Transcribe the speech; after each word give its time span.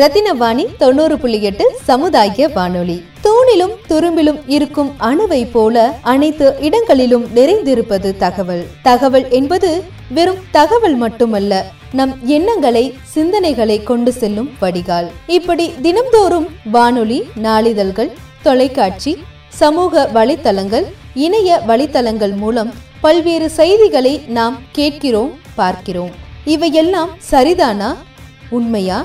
ரத்தினவாணி 0.00 0.64
தொண்ணூறு 0.78 1.18
புள்ளி 1.18 1.42
எட்டு 1.42 1.76
சமுதாய 1.82 2.48
வானொலி. 2.48 3.04
தூணிலும் 3.24 3.74
துரும்பிலும் 3.88 4.40
இருக்கும் 4.46 4.90
அணுவை 5.00 5.50
போல 5.50 5.98
அனைத்து 6.02 6.56
இடங்களிலும் 6.60 7.24
நிறைந்திருப்பது 7.34 8.16
தகவல். 8.16 8.66
தகவல் 8.82 9.28
என்பது 9.30 9.84
வெறும் 10.10 10.42
தகவல் 10.50 10.94
மட்டுமல்ல 10.94 11.64
நம் 11.92 12.18
எண்ணங்களை 12.24 12.94
சிந்தனைகளை 13.14 13.82
கொண்டு 13.82 14.12
செல்லும் 14.12 14.50
வடிகால். 14.60 15.10
இப்படி 15.26 15.72
தினம்தோறும் 15.82 16.46
வானொலி 16.64 17.28
நாளிதழ்கள் 17.42 18.12
தொலைக்காட்சி 18.42 19.18
சமூக 19.48 20.10
வலைத்தளங்கள் 20.14 20.84
இணைய 21.14 21.60
வலைத்தளங்கள் 21.68 22.36
மூலம் 22.36 22.72
பல்வேறு 23.00 23.50
செய்திகளை 23.50 24.22
நாம் 24.26 24.58
கேட்கிறோம் 24.72 25.32
பார்க்கிறோம். 25.54 26.10
இவையெல்லாம் 26.44 27.10
சரிதானா 27.30 27.94
உண்மையா? 28.50 29.04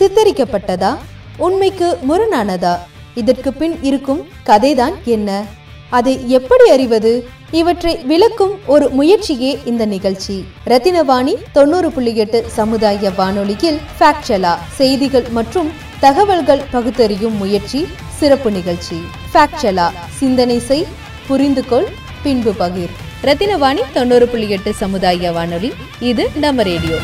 சித்தரிக்கப்பட்டதா? 0.00 0.96
உண்மைக்கு 1.36 1.98
முரணானதா? 2.08 2.78
இதற்கு 3.14 3.52
பின் 3.52 3.78
இருக்கும் 3.82 4.28
கதைதான் 4.46 4.92
என்ன? 5.04 5.44
அதை 5.90 6.30
எப்படி 6.30 6.70
அறிவது? 6.70 7.28
இவற்றை 7.50 7.96
விளக்கும் 7.96 8.58
ஒரு 8.66 8.88
முயற்சியே 8.88 9.58
இந்த 9.64 9.86
நிகழ்ச்சி. 9.86 10.44
ரத்தினவாணி 10.66 11.34
தொண்ணூறு 11.52 11.92
புள்ளி 11.92 12.16
எட்டு 12.16 12.44
சமுதாய 12.48 13.10
வானொலியில் 13.10 13.80
ஃபேக்சலா 13.98 14.54
செய்திகள் 14.68 15.26
மற்றும் 15.30 15.70
தகவல்கள் 16.00 16.62
பகுத்தறியும் 16.70 17.36
முயற்சி 17.36 17.86
சிறப்பு 18.08 18.50
நிகழ்ச்சி. 18.50 19.00
ஃபேக்சலா 19.34 19.90
சிந்தனை 20.08 20.58
செய் 20.58 20.86
புரிந்து 21.26 21.66
கொள் 21.66 21.88
பின்பு 22.22 22.52
பகிர். 22.52 22.94
ரத்தினவாணி 23.22 23.80
தொண்ணூறு 23.92 24.28
புள்ளி 24.28 24.50
எட்டு 24.50 24.74
சமுதாய 24.74 25.32
வானொலி 25.32 25.72
இது 26.00 26.30
நம்ம 26.34 26.62
ரேடியோ. 26.62 26.96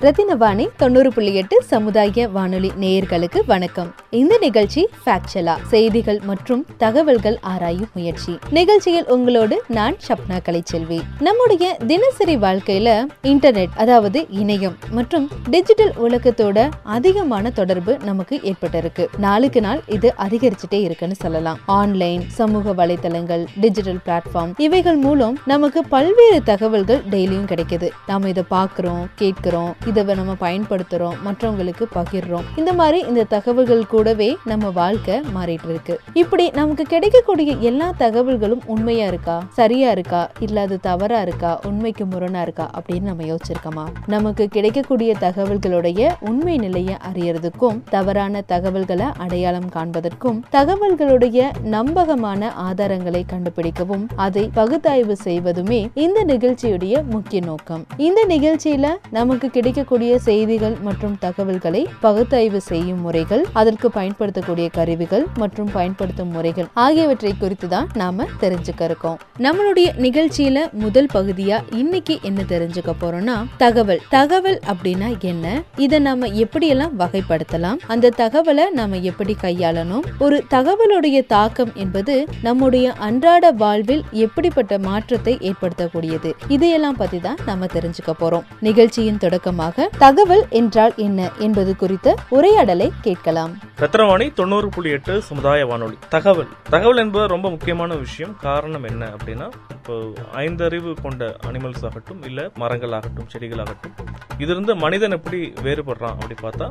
ரத்தினவாணி 0.00 0.68
தொண்ணூறு 0.76 1.12
புள்ளி 1.12 1.34
எட்டு 1.34 1.62
சமுதாய 1.62 2.28
வானொலி 2.28 2.72
நேயர்களுக்கு 2.80 3.38
வணக்கம். 3.46 3.94
இந்த 4.10 4.38
நிகழ்ச்சி 4.38 4.88
ஃபேக்சலா 5.04 5.54
செய்திகள் 5.62 6.20
மற்றும் 6.24 6.66
தகவல்கள் 6.76 7.38
ஆராயும் 7.40 7.88
முயற்சி. 7.94 8.38
நிகழ்ச்சியில் 8.50 9.06
உங்களோடு 9.06 9.62
நான் 9.68 9.96
ஷப்னா 10.08 10.38
கலைச்செல்வி. 10.48 10.98
நம்முடைய 11.20 11.76
தினசரி 11.86 12.36
வாழ்க்கையில 12.36 13.06
இன்டர்நெட் 13.22 13.68
அதாவது 13.76 14.26
இணையம் 14.30 14.76
மற்றும் 14.90 15.28
டிஜிட்டல் 15.50 15.92
உலகத்தோட 16.02 16.70
அதிகமான 16.82 17.50
தொடர்பு 17.50 17.98
நமக்கு 18.04 18.40
ஏற்பட்டிருக்கு. 18.42 19.06
நாளுக்கு 19.16 19.60
நாள் 19.60 19.82
இது 19.86 20.14
அதிகரிச்சுட்டே 20.18 20.80
இருக்குன்னு 20.80 21.14
சொல்லலாம். 21.14 21.58
ஆன்லைன் 21.66 22.22
சமூக 22.28 22.86
வலைத்தளங்கள் 22.86 23.44
டிஜிட்டல் 23.60 23.98
பிளாட்ஃபார்ம் 24.06 24.54
இவைகள் 24.56 24.96
மூலம் 24.96 25.38
நமக்கு 25.44 25.84
பல்வேறு 25.84 26.42
தகவல்கள் 26.42 27.02
டெய்லியும் 27.10 27.50
கிடைக்குது. 27.54 27.90
நாம 28.06 28.28
இதை 28.28 28.44
பார்க்கிறோம் 28.48 29.08
கேட்கிறோம் 29.14 29.74
இதை 30.00 30.14
நம்ம 30.14 30.32
பயன்படுத்துறோம் 30.40 31.14
மற்றவங்களுக்கு 31.24 31.84
பகிர்றோம். 31.94 32.42
இந்த 32.56 32.72
மாதிரி 32.72 33.06
இந்த 33.08 33.24
தகவல்கள் 33.24 33.86
கூடவே 33.86 34.36
நம்ம 34.44 34.70
வாழ்க்கை 34.70 35.20
மாறிட்டு 35.34 35.68
இருக்கு. 35.68 36.00
இப்படி 36.12 36.50
நமக்கு 36.50 36.84
கிடைக்கக்கூடிய 36.84 37.54
எல்லா 37.60 37.92
தகவல்களும் 37.98 38.60
உண்மையா 38.66 39.06
இருக்கா? 39.06 39.46
சரியா 39.52 39.90
இருக்கா? 39.90 40.30
இல்ல 40.38 40.60
அது 40.60 40.80
தவறா 40.80 41.20
இருக்கா? 41.20 41.60
உண்மைக்கு 41.64 42.04
முரணா 42.04 42.40
இருக்கா? 42.40 42.70
அப்படின்னு 42.78 43.00
நம்ம 43.00 43.22
யோசிச்சிருக்கோமா? 43.22 43.84
நமக்கு 44.06 44.48
கிடைக்கக்கூடிய 44.48 45.14
தகவல்களுடைய 45.20 46.08
உண்மை 46.20 46.56
நிலையை 46.56 46.96
அறியறதுக்கும் 47.12 47.80
தவறான 47.90 48.40
தகவல்களை 48.40 49.06
அடையாளம் 49.16 49.70
காண்பதற்கும் 49.74 50.42
தகவல்களுடைய 50.52 51.62
நம்பகமான 51.62 52.52
ஆதாரங்களை 52.70 53.22
கண்டுபிடிக்கவும் 53.32 54.06
அதை 54.16 54.50
பகுத்தாய்வு 54.56 55.12
செய்வதுமே 55.12 55.90
இந்த 55.94 56.24
நிகழ்ச்சியுடைய 56.24 57.04
முக்கிய 57.10 57.40
நோக்கம். 57.44 57.86
இந்த 57.96 58.24
நிகழ்ச்சியில 58.28 58.88
நமக்கு 59.10 59.50
கிடைக்கக்கூடிய 59.76 60.18
செய்திகள் 60.26 60.74
மற்றும் 60.86 61.16
தகவல்களை 61.18 61.80
பகுத்தாய்வு 62.02 62.60
செய்யும் 62.68 63.00
முறைகள் 63.00 63.42
அதற்கு 63.60 63.90
பயன்படுத்தக்கூடிய 63.96 64.68
கருவிகள் 64.76 65.24
மற்றும் 65.42 65.70
பயன்படுத்தும் 65.72 66.30
முறைகள் 66.36 66.68
ஆகியவற்றை 66.84 67.32
குறித்து 67.38 67.68
தான் 67.68 67.88
நாம 67.94 68.26
தெரிஞ்சுக்க 68.40 68.82
இருக்கோம். 68.88 69.18
நம்மளுடைய 69.46 69.88
நிகழ்ச்சியில 70.04 70.60
முதல் 70.84 71.08
பகுதியா 71.14 71.58
இன்னைக்கு 71.80 72.18
என்ன 72.22 72.42
தெரிஞ்சுக்க 72.52 72.94
போறோம்னா 73.02 73.36
தகவல். 73.56 74.00
தகவல் 74.08 74.58
அப்படின்னா 74.72 75.10
என்ன? 75.32 75.62
இதை 75.76 75.98
நாம 75.98 76.30
எப்படியெல்லாம் 76.44 76.94
வகைப்படுத்தலாம்? 77.02 77.82
அந்த 77.86 78.12
தகவலை 78.22 78.66
நாம 78.70 79.00
எப்படி 79.10 79.36
கையாளணும்? 79.44 80.06
ஒரு 80.18 80.38
தகவலுடைய 80.54 81.20
தாக்கம் 81.26 81.74
என்பது 81.74 82.16
நம்முடைய 82.42 82.86
அன்றாட 83.08 83.52
வாழ்வில் 83.64 84.04
எப்படிப்பட்ட 84.24 84.78
மாற்றத்தை 84.88 85.36
ஏற்படுத்தக்கூடியது? 85.50 86.32
இதையெல்லாம் 86.48 87.00
பத்தி 87.04 87.20
தான் 87.28 87.38
நாம 87.46 87.70
தெரிஞ்சுக்க 87.76 88.12
போறோம். 88.22 88.48
நிகழ்ச்சியின் 88.60 89.22
தொடக்கமாக 89.26 89.64
தகவல் 89.98 90.44
என்றால் 90.60 90.94
என்ன 90.96 91.28
என்பது 91.38 91.76
குறித்த 91.76 92.14
உரையாடலை 92.36 92.92
கேட்கலாம். 93.06 93.52
ரத்னவாணி 93.82 94.26
தொண்ணூறு 94.32 94.68
புள்ளி 94.68 94.90
எட்டு 94.90 95.22
சமுதாய 95.22 95.66
வானொலி. 95.66 95.96
தகவல். 96.08 96.50
தகவல் 96.74 96.96
என்பது 96.96 97.26
ரொம்ப 97.26 97.50
முக்கியமான 97.50 97.94
விஷயம். 97.94 98.36
காரணம் 98.36 98.84
என்ன 98.84 99.10
அப்படின்னா 99.16 99.48
இப்போ 99.76 99.96
ஐந்தறிவு 100.44 100.92
கொண்ட 101.02 101.36
அனிமல்ஸ் 101.48 101.84
ஆகட்டும் 101.88 102.22
இல்ல 102.22 102.50
மரங்கள் 102.62 102.92
ஆகட்டும் 102.92 103.28
செடிகள் 103.28 103.58
ஆகட்டும் 103.58 103.94
இதிலிருந்து 104.38 104.74
மனிதன் 104.76 105.16
எப்படி 105.18 105.52
வேறுபடுறான் 105.66 106.16
அப்படி 106.16 106.36
பார்த்தா 106.42 106.68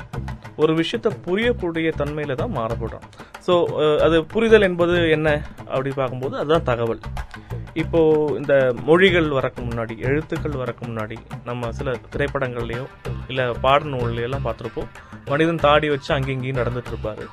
ஒரு 0.55 0.73
விஷயத்த 0.73 1.07
புரியக்கூடிய 1.27 1.91
தன்மையில 2.01 2.35
தான் 2.41 2.55
மாறப்படுறான். 2.57 3.05
ஸோ 3.47 3.53
அது 4.05 4.25
புரிதல் 4.25 4.61
என்பது 4.61 4.95
என்ன? 5.09 5.29
அப்படி 5.65 5.91
பார்க்கும்போது 5.95 6.37
அதுதான் 6.37 6.63
தகவல். 6.63 7.01
இப்போ 7.81 7.99
இந்த 8.37 8.73
மொழிகள் 8.85 9.25
வரக்கு 9.25 9.61
முன்னாடி 9.61 9.97
எழுத்துக்கள் 9.97 10.59
வரக்கு 10.61 10.83
முன்னாடி 10.85 11.17
நம்ம 11.43 11.71
சில 11.71 11.95
திரைப்படங்கள்லையோ 12.11 12.85
இல்லை 13.27 13.45
பாட 13.61 13.83
நூல்லையோ 13.83 14.39
பார்த்துருப்போம். 14.47 14.89
மனிதன் 15.25 15.63
தாடி 15.65 15.89
வச்சு 15.89 16.13
அங்கேயும் 16.13 16.43
இங்கேயும் 16.43 16.61
நடந்துட்டு 16.61 16.91
இருப்பாரு. 16.93 17.25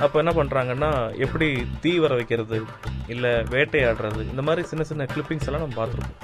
அப்போ 0.00 0.22
என்ன 0.22 0.30
பண்ணுறாங்கன்னா 0.30 1.18
எப்படி 1.18 1.66
தீ 1.80 1.98
வர 1.98 2.14
வைக்கிறது 2.14 2.62
இல்லை 3.06 3.30
வேட்டையாடுறது 3.30 4.20
இந்த 4.30 4.42
மாதிரி 4.42 4.66
சின்ன 4.66 4.84
சின்ன 4.84 5.04
கிளிப்பிங்ஸ் 5.04 5.46
எல்லாம் 5.46 5.68
நம்ம 5.68 5.86
பார்த்துருப்போம். 5.86 6.18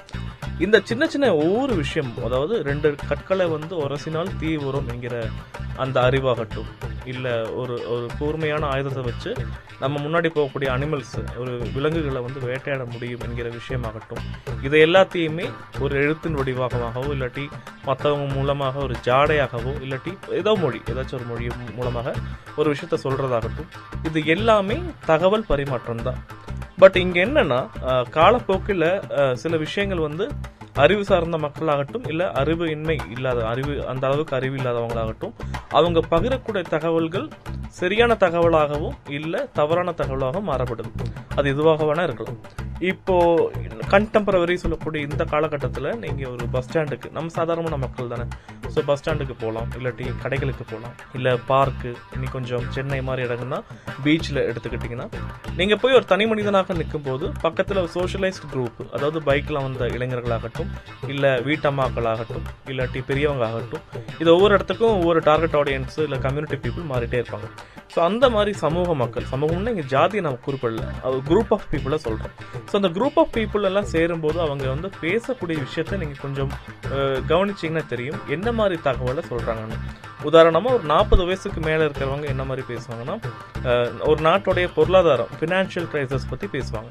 இந்த 0.58 0.80
சின்ன 0.80 1.06
சின்ன 1.06 1.34
ஒவ்வொரு 1.34 1.74
விஷயம் 1.74 2.12
அதாவது 2.24 2.62
ரெண்டு 2.62 2.94
கற்களை 3.08 3.46
வந்து 3.46 3.76
உரசினால் 3.76 4.36
தீ 4.36 4.56
வரும் 4.56 4.88
என்கிற 4.88 5.28
அந்த 5.76 6.00
அறிவாகட்டும் 6.00 6.68
இல்லை 7.04 7.32
ஒரு 7.50 7.88
ஒரு 7.88 8.06
கூர்மையான 8.18 8.66
ஆயுதத்தை 8.66 9.02
வச்சு 9.02 9.34
நம்ம 9.78 10.00
முன்னாடி 10.00 10.28
போகக்கூடிய 10.28 10.68
அனிமல்ஸ் 10.70 11.38
ஒரு 11.38 11.58
விலங்குகளை 11.74 12.22
வந்து 12.22 12.40
வேட்டையாட 12.40 12.84
முடியும் 12.92 13.20
என்கிற 13.20 13.48
விஷயமாகட்டும் 13.48 14.22
இதை 14.62 14.80
எல்லாத்தையுமே 14.80 15.50
ஒரு 15.80 15.96
எழுத்தின் 15.96 16.38
வடிவாகவோ 16.38 17.12
இல்லாட்டி 17.12 17.48
மற்றவங்க 17.86 18.34
மூலமாக 18.34 18.78
ஒரு 18.78 18.94
ஜாடையாகவோ 19.04 19.74
இல்லாட்டி 19.80 20.32
ஏதோ 20.32 20.54
மொழி 20.54 20.78
ஏதாச்சும் 20.78 21.14
ஒரு 21.14 21.24
மொழி 21.24 21.50
மூலமாக 21.76 22.14
ஒரு 22.56 22.74
விஷயத்த 22.74 22.98
சொல்கிறதாகட்டும் 23.02 23.65
இது 24.08 24.20
எல்லாமே 24.34 24.76
தகவல் 25.06 25.48
பரிமாற்றம் 25.52 26.04
தான் 26.08 26.20
பட் 26.82 26.96
இங்கே 27.02 27.20
என்னன்னா 27.24 27.60
காலப்போக்கில் 28.18 28.88
சில 29.42 29.56
விஷயங்கள் 29.56 30.06
வந்து 30.08 30.24
அறிவு 30.84 31.04
சார்ந்த 31.04 31.36
மக்களாகட்டும் 31.44 32.06
இல்லை 32.12 32.26
அறிவு 32.40 32.64
இன்மை 32.74 32.96
இல்லாத 33.14 33.38
அறிவு 33.52 33.74
அந்த 33.90 34.04
அளவுக்கு 34.08 34.34
அறிவு 34.38 34.56
இல்லாதவங்களாகட்டும் 34.56 35.34
அவங்க 35.78 36.00
பகிரக்கூடிய 36.10 36.62
தகவல்கள் 36.74 37.26
சரியான 37.80 38.14
தகவலாகவும் 38.24 38.96
இல்லை 39.18 39.40
தவறான 39.52 39.94
தகவலாகவும் 40.00 40.48
மாறப்படுது. 40.50 40.90
அது 41.36 41.46
எதுவாக 41.54 41.84
வேணா 41.84 42.04
இருக்கலாம். 42.08 42.38
இப்போ 42.90 43.14
கண்டெம்பரவரி 43.92 44.54
சொல்லக்கூடிய 44.62 45.00
இந்த 45.08 45.22
காலகட்டத்தில் 45.32 45.88
நீங்கள் 46.02 46.30
ஒரு 46.32 46.44
பஸ் 46.54 46.66
ஸ்டாண்டுக்கு 46.66 47.08
நம்ம 47.16 47.32
சாதாரணமான 47.36 47.76
மக்கள் 47.84 48.10
தானே. 48.12 48.24
ஸோ 48.74 48.80
பஸ் 48.88 49.00
ஸ்டாண்டுக்கு 49.00 49.34
போகலாம் 49.42 49.68
இல்லாட்டி 49.78 50.06
கடைகளுக்கு 50.22 50.64
போகலாம் 50.72 50.94
இல்லை 51.16 51.32
பார்க்கு 51.50 51.90
இன்னி 52.16 52.28
கொஞ்சம் 52.34 52.64
சென்னை 52.74 53.00
மாதிரி 53.08 53.26
இடங்கள்னா 53.26 53.60
பீச்சில் 54.04 54.40
எடுத்துக்கிட்டிங்கன்னா 54.48 55.06
நீங்கள் 55.60 55.80
போய் 55.82 55.96
ஒரு 55.98 56.06
தனி 56.12 56.26
மனிதனாக 56.32 56.74
நிற்கும் 56.80 57.06
போது 57.08 57.28
பக்கத்தில் 57.46 57.82
ஒரு 57.84 57.92
சோஷியலைஸ்ட் 57.96 58.48
குரூப் 58.52 58.82
அதாவது 58.96 59.20
பைக்கில் 59.28 59.62
வந்த 59.66 59.88
இளைஞர்களாகட்டும் 59.96 60.72
இல்லை 61.08 61.32
வீட்டம்மாக்களாகட்டும் 61.48 62.44
இல்லாட்டி 62.72 63.02
பெரியவங்க 63.12 63.46
ஆகட்டும் 63.50 63.84
இது 64.20 64.28
ஒவ்வொரு 64.36 64.54
இடத்துக்கும் 64.54 64.94
ஒவ்வொரு 64.98 65.22
டார்கெட் 65.30 65.56
ஆடியன்ஸு 65.62 66.02
இல்லை 66.08 66.20
கம்யூனிட்டி 66.26 66.58
பீப்புள் 66.66 66.90
மாறிட்டே 66.92 67.20
இருப்பாங்க. 67.22 67.48
ஸோ 67.94 68.00
அந்த 68.00 68.28
மாதிரி 68.30 68.52
சமூக 68.62 68.94
மக்கள் 68.94 69.26
சமூகம்னா 69.32 69.72
இங்கே 69.74 69.84
ஜாதியை 69.92 70.22
நம்ம 70.24 70.40
குறிப்பிடல 70.46 70.84
ஒரு 71.10 71.22
குரூப் 71.28 71.52
ஆஃப் 71.56 71.66
பீப்புளை 71.72 71.98
சொல்கிறோம் 72.06 72.34
ஸோ 72.70 72.74
அந்த 72.78 72.88
குரூப் 72.96 73.18
ஆஃப் 73.22 73.32
பீப்புள் 73.36 73.66
எல்லாம் 73.68 73.90
சேரும்போது 73.94 74.38
அவங்க 74.44 74.64
வந்து 74.74 74.88
பேசக்கூடிய 75.04 75.56
விஷயத்த 75.66 75.98
நீங்கள் 76.02 76.22
கொஞ்சம் 76.24 76.50
கவனிச்சிங்கன்னா 76.88 76.98
கவனிச்சீங்கன்னா 77.32 77.84
தெரியும். 77.92 78.18
என்ன 78.36 78.52
மாதிரி 78.60 78.76
தகவலை 78.88 79.22
சொல்கிறாங்கன்னு 79.32 79.78
உதாரணமாக 80.28 80.76
ஒரு 80.76 80.84
நாற்பது 80.94 81.22
வயசுக்கு 81.28 81.60
மேலே 81.68 81.82
இருக்கிறவங்க 81.86 82.26
என்ன 82.34 82.44
மாதிரி 82.50 82.64
பேசுவாங்கன்னா 82.72 83.16
ஒரு 84.10 84.20
நாட்டுடைய 84.28 84.68
பொருளாதாரம் 84.78 85.32
ஃபினான்ஷியல் 85.38 85.88
கிரைசஸ் 85.92 86.30
பற்றி 86.32 86.48
பேசுவாங்க. 86.56 86.90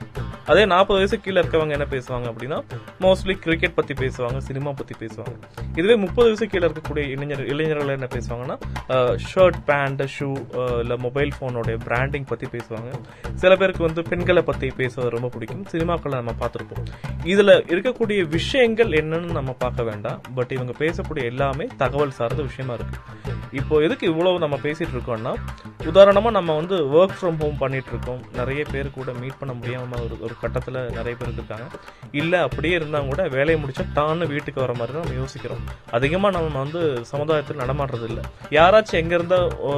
அதே 0.52 0.64
நாற்பது 0.72 0.98
வயசு 1.00 1.18
கீழே 1.20 1.40
இருக்கவங்க 1.42 1.76
என்ன 1.78 1.88
பேசுவாங்க 1.94 2.26
அப்படின்னா 2.32 2.58
மோஸ்ட்லி 3.04 3.36
கிரிக்கெட் 3.46 3.78
பத்தி 3.78 3.94
பேசுவாங்க 4.02 4.40
சினிமா 4.48 4.72
பத்தி 4.80 4.96
பேசுவாங்க. 5.06 5.34
இதுவே 5.80 5.96
முப்பது 6.04 6.28
வயசு 6.28 6.48
கீழே 6.48 6.66
இருக்கக்கூடிய 6.68 7.04
இளைஞர் 7.14 7.44
இளைஞர்கள் 7.54 7.94
என்ன 7.96 8.08
பேசுவாங்கன்னா 8.16 8.58
ஷர்ட் 9.30 9.60
பேண்ட் 9.70 10.04
ஷூ 10.16 10.30
இல்லை 10.84 10.98
மொபைல் 11.06 11.32
ஃபோனோடைய 11.38 11.78
பிராண்டிங் 11.88 12.28
பத்தி 12.32 12.50
பேசுவாங்க. 12.56 12.92
சில 13.44 13.52
பேருக்கு 13.56 13.84
வந்து 13.88 14.04
பெண்களை 14.12 14.44
பத்தி 14.50 14.70
பேசுவது 14.82 15.14
ரொம்ப 15.16 15.30
பிடிக்கும். 15.36 15.66
சினிமாக்களை 15.74 16.16
நம்ம 16.22 16.36
பார்த்துருப்போம். 16.44 16.86
இதுல 17.34 17.52
இருக்கக்கூடிய 17.74 18.22
விஷயங்கள் 18.38 18.94
என்னன்னு 19.02 19.38
நம்ம 19.40 19.52
பார்க்க 19.66 19.90
வேண்டாம். 19.90 20.22
பட் 20.36 20.54
இவங்க 20.58 20.76
பேசக்கூடிய 20.84 21.24
எல்லாமே 21.34 21.68
தகவல் 21.84 22.18
சார்ந்த 22.20 22.42
விஷயமா 22.50 22.76
இருக்கு. 22.80 23.00
இப்போ 23.60 23.76
எதுக்கு 23.86 24.06
இவ்வளவு 24.12 24.44
நம்ம 24.44 24.56
பேசிட்டு 24.64 24.94
இருக்கோம்னா 24.96 25.34
உதாரணமா 25.90 26.30
நம்ம 26.38 26.56
வந்து 26.60 26.76
ஒர்க் 26.98 27.18
ஃப்ரம் 27.20 27.38
ஹோம் 27.42 27.60
பண்ணிட்டு 27.62 27.92
இருக்கோம். 27.94 28.22
நிறைய 28.40 28.62
பேர் 28.72 28.96
கூட 28.96 29.10
மீட் 29.22 29.38
பண்ண 29.42 29.54
முடியாம 29.60 30.00
ஒரு 30.06 30.16
ஒரு 30.26 30.35
கட்டத்தில் 30.44 30.80
நிறைய 30.98 31.14
பேர் 31.20 31.34
இருக்காங்க 31.38 31.68
இல்லை 32.22 32.40
அப்படியே 32.48 32.74
இருந்தால் 32.80 33.10
கூட 33.12 33.22
வேலையை 33.36 33.58
முடிச்சா 33.62 33.86
டான்னு 33.98 34.30
வீட்டுக்கு 34.34 34.60
வர 34.64 34.74
மாதிரி 34.80 34.94
தான் 34.96 35.06
நம்ம 35.06 35.18
யோசிக்கிறோம். 35.22 35.64
அதிகமாக 35.98 36.34
நம்ம 36.38 36.60
வந்து 36.64 36.82
சமுதாயத்தில் 37.12 37.62
நடமாடுறது 37.64 38.08
இல்லை. 38.12 38.24
யாராச்சும் 38.58 39.02
எங்க 39.04 39.14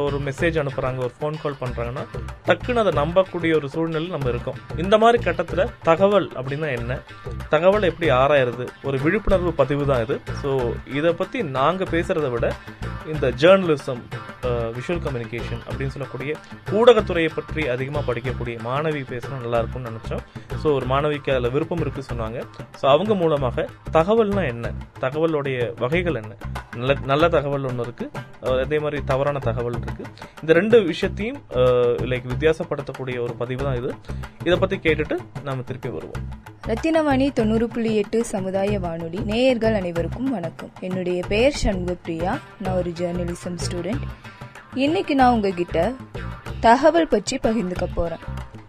ஒரு 0.06 0.20
மெசேஜ் 0.28 0.62
அனுப்புகிறாங்க 0.64 1.00
ஒரு 1.08 1.14
ஃபோன் 1.18 1.40
கால் 1.44 1.60
பண்ணுறாங்கன்னா 1.64 2.06
டக்குன்னு 2.50 2.84
அதை 2.84 2.94
நம்பக்கூடிய 3.02 3.54
ஒரு 3.60 3.70
சூழ்நிலை 3.76 4.10
நம்ம 4.16 4.30
இருக்கோம். 4.34 4.60
இந்த 4.86 4.96
மாதிரி 5.04 5.20
கட்டத்தில் 5.28 5.64
தகவல் 5.90 6.30
அப்படின்னா 6.40 6.70
என்ன? 6.80 7.00
தகவல் 7.56 7.90
எப்படி 7.92 8.10
ஆராயிறது? 8.22 8.68
ஒரு 8.88 9.00
விழிப்புணர்வு 9.06 9.54
பதிவு 9.62 9.86
தான் 9.92 10.04
இது. 10.08 10.18
ஸோ 10.44 10.52
இதை 11.00 11.14
பற்றி 11.22 11.40
நாங்கள் 11.60 11.94
பேசுகிறத 11.96 12.30
விட 12.36 12.48
இந்த 13.14 13.28
ஜேர்னலிசம் 13.42 14.02
விஷுவல் 14.78 15.04
கம்யூனிகேஷன் 15.06 15.62
அப்படின்னு 15.68 15.94
சொல்லக்கூடிய 15.96 16.32
ஊடகத்துறையை 16.80 17.32
பற்றி 17.38 17.64
அதிகமாக 17.76 18.04
படிக்கக்கூடிய 18.10 18.56
மாணவி 18.68 19.02
பேசினா 19.14 19.38
நல்லா 19.46 19.60
இருக்கும்னு 19.62 19.92
நினச்சோம். 19.92 20.24
ஸோ 20.62 20.68
ஒரு 20.78 20.86
மாணவிக்கு 20.94 21.32
அதில் 21.36 21.54
விருப்பம் 21.56 21.84
இருக்கு 21.86 22.04
சொன்னாங்க. 22.12 22.38
ஸோ 22.82 22.86
அவங்க 22.94 23.14
மூலமாக 23.24 23.68
தகவல்னா 23.98 24.46
என்ன? 24.54 24.74
தகவலுடைய 25.06 25.58
வகைகள் 25.84 26.20
என்ன? 26.24 26.34
நல்ல 26.80 26.94
நல்ல 27.12 27.26
தகவல் 27.36 27.68
ஒன்று 27.70 27.86
இருக்குது 27.86 28.26
அதே 28.64 28.78
மாதிரி 28.84 28.98
தவறான 29.12 29.38
தகவல் 29.48 29.78
இருக்குது 29.78 30.10
இந்த 30.42 30.52
ரெண்டு 30.60 30.78
விஷயத்தையும் 30.92 31.40
லைக் 32.12 32.28
வித்தியாசப்படுத்தக்கூடிய 32.34 33.18
ஒரு 33.26 33.34
பதிவு 33.42 33.62
தான் 33.68 33.80
இது. 33.82 33.92
இதை 34.48 34.58
பற்றி 34.64 34.78
கேட்டுட்டு 34.86 35.16
நாம் 35.48 35.68
திருப்பி 35.70 35.90
வருவோம். 35.96 36.26
ரத்தினவாணி 36.70 37.26
தொண்ணூறு 37.40 37.66
புள்ளி 37.74 37.92
எட்டு 38.02 38.20
சமுதாய 38.32 38.80
வானொலி. 38.86 39.20
நேயர்கள் 39.30 39.78
அனைவருக்கும் 39.80 40.32
வணக்கம். 40.38 40.72
என்னுடைய 40.88 41.20
பெயர் 41.34 41.60
சண்முகப்பிரியா. 41.64 42.34
நான் 42.64 42.80
ஒரு 42.82 42.92
ஜேர்னலிசம் 43.00 43.60
ஸ்டூடெண்ட் 43.66 44.06
இன்னைக்கு 44.86 45.14
நான் 45.16 45.34
உங்ககிட்ட 45.36 45.78
தகவல் 46.66 47.08
பற்றி 47.08 47.36
பகிர்ந்துக்க 47.44 47.86
போறேன். 47.94 48.24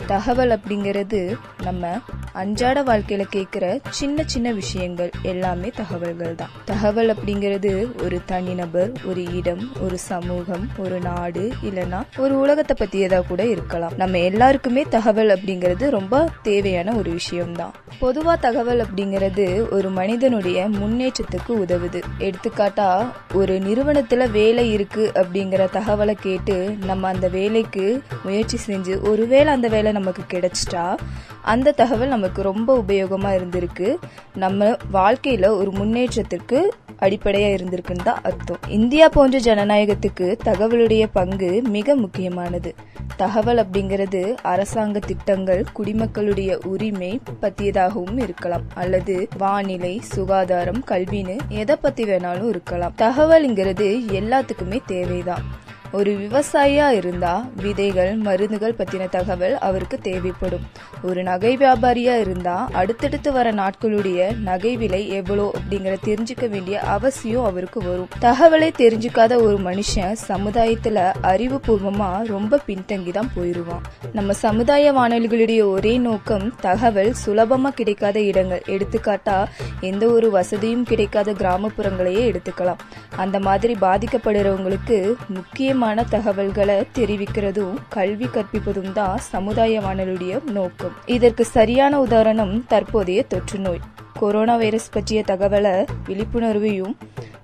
தகவல் 0.08 0.52
அப்படிங்கிறது 0.56 1.20
நம்ம 1.62 1.84
அன்றாட 2.32 2.82
வாழ்க்கையில 2.82 3.22
கேட்குற 3.34 3.64
சின்ன 3.90 4.22
சின்ன 4.26 4.49
விஷயங்கள் 4.52 5.10
எல்லாமே 5.22 5.69
தகவல்கள் 5.76 6.34
தான். 6.34 6.52
தகவல் 6.64 7.10
அப்படிங்கிறது 7.14 7.72
ஒரு 8.05 8.20
தனிநபர் 8.26 8.93
ஒரு 9.05 9.22
இடம் 9.37 9.62
ஒரு 9.81 9.99
சமூகம் 9.99 10.64
ஒரு 10.78 10.99
நாடு 11.00 11.52
இல்லைன்னா 11.64 12.00
ஒரு 12.16 12.38
உலகத்தை 12.38 12.75
பத்தியதா 12.81 13.20
கூட 13.28 13.43
இருக்கலாம். 13.46 13.93
நம்ம 13.96 14.19
எல்லாருக்குமே 14.19 14.82
தகவல் 14.88 15.28
அப்படிங்கிறது 15.28 15.88
ரொம்ப 15.88 16.14
தேவையான 16.43 16.94
ஒரு 16.94 17.11
விஷயம்தான் 17.11 17.75
பொதுவா 18.00 18.34
தகவல் 18.40 18.81
அப்படிங்கிறது 18.81 19.46
ஒரு 19.70 19.90
மனிதனுடைய 19.90 20.69
முன்னேற்றத்துக்கு 20.69 21.52
உதவுது. 21.64 22.02
எடுத்துக்காட்டா 22.19 22.88
ஒரு 23.34 23.54
நிறுவனத்துல 23.58 24.31
வேலை 24.31 24.72
இருக்கு 24.72 25.04
அப்படிங்கிற 25.14 25.62
தகவலை 25.72 26.16
கேட்டு 26.20 26.56
நம்ம 26.84 27.08
அந்த 27.08 27.28
வேலைக்கு 27.28 27.87
முயற்சி 28.25 28.58
செஞ்சு 28.66 28.94
ஒருவேளை 29.11 29.52
அந்த 29.52 29.69
வேலை 29.69 29.96
நமக்கு 29.98 30.22
கிடைச்சிட்டா 30.32 30.84
அந்த 31.42 31.72
தகவல் 31.72 32.08
நமக்கு 32.08 32.40
ரொம்ப 32.42 32.68
உபயோகமாக 32.86 33.36
இருந்திருக்கு. 33.38 33.88
நம்ம 34.34 34.76
வாழ்க்கையில் 34.90 35.48
ஒரு 35.60 35.70
முன்னேற்றத்திற்கு 35.70 36.60
அடிப்படையாக 36.98 37.54
இருந்திருக்குன்னு 37.54 38.04
தான் 38.04 38.20
அர்த்தம். 38.22 38.62
இந்தியா 38.68 39.08
போன்ற 39.08 39.38
ஜனநாயகத்துக்கு 39.38 40.26
தகவலுடைய 40.44 41.04
பங்கு 41.12 41.50
மிக 41.68 41.94
முக்கியமானது. 41.94 42.74
தகவல் 43.16 43.60
அப்படிங்கிறது 43.64 44.22
அரசாங்க 44.42 44.98
திட்டங்கள் 44.98 45.62
குடிமக்களுடைய 45.76 46.50
உரிமை 46.66 47.20
பத்தியதாகவும் 47.42 48.18
இருக்கலாம். 48.22 48.66
அல்லது 48.74 49.28
வானிலை 49.38 49.94
சுகாதாரம் 50.14 50.82
கல்வின்னு 50.88 51.36
எதை 51.48 51.76
பத்தி 51.80 52.04
வேணாலும் 52.04 52.48
இருக்கலாம். 52.48 52.94
தகவல்ங்கிறது 52.98 53.88
எல்லாத்துக்குமே 54.20 54.80
தேவைதான். 54.86 55.44
ஒரு 55.93 56.11
விவசாயியா 56.11 56.88
இருந்தா 56.88 57.44
விதைகள் 57.56 58.14
மருந்துகள் 58.17 58.75
பத்தின 58.79 59.08
தகவல் 59.08 59.58
அவருக்கு 59.58 59.99
தேவைப்படும். 59.99 60.67
ஒரு 61.02 61.23
நகை 61.23 61.56
வியாபாரியா 61.56 62.20
இருந்தா 62.20 62.69
அடுத்தடுத்து 62.73 63.32
வர 63.32 63.52
நாட்களுடைய 63.52 64.38
நகை 64.38 64.76
விலை 64.76 65.08
எவ்வளோ 65.08 65.52
அப்படிங்கிற 65.58 65.96
தெரிஞ்சுக்க 66.05 66.49
வேண்டிய 66.49 66.81
அவசியம் 66.81 67.44
அவருக்கு 67.44 67.81
வரும். 67.81 68.08
தகவலை 68.20 68.70
தெரிஞ்சுக்காத 68.79 69.43
ஒரு 69.43 69.56
மனுஷன் 69.58 70.17
சமுதாயத்துல 70.29 71.12
அறிவுபூர்வமா 71.23 72.26
ரொம்ப 72.26 72.61
பின்தங்கி 72.67 73.12
தான் 73.12 73.31
போயிருவான். 73.37 73.85
நம்ம 74.12 74.32
சமுதாய 74.32 74.93
வானொலிகளுடைய 74.93 75.69
ஒரே 75.69 75.99
நோக்கம் 75.99 76.55
தகவல் 76.61 77.14
சுலபமா 77.26 77.69
கிடைக்காத 77.69 78.20
இடங்கள். 78.20 78.62
எடுத்துக்காட்டா 78.67 79.44
எந்த 79.81 80.06
ஒரு 80.06 80.31
வசதியும் 80.31 80.85
கிடைக்காத 80.85 81.32
கிராமப்புறங்களையே 81.32 82.25
எடுத்துக்கலாம். 82.31 82.76
அந்த 83.17 83.38
மாதிரி 83.38 83.76
பாதிக்கப்படுறவங்களுக்கு 83.81 85.14
முக்கியமான 85.78 86.08
தகவல்களை 86.10 86.75
தெரிவிக்கிறதும் 86.94 87.76
கல்வி 87.88 88.26
கற்பிப்பதும் 88.26 88.92
தான் 88.92 89.19
சமுதாய 89.19 89.80
வானொலியுடைய 89.80 90.50
நோக்கம். 90.50 90.94
இதற்கு 91.06 91.44
சரியான 91.44 92.00
உதாரணம் 92.00 92.64
தற்போதைய 92.66 93.22
தொற்று 93.22 93.58
நோய். 93.58 93.80
கொரோனா 94.18 94.56
வைரஸ் 94.56 94.90
பற்றிய 94.90 95.22
தகவலை 95.28 95.86
விழிப்புணர்வையும் 96.08 96.94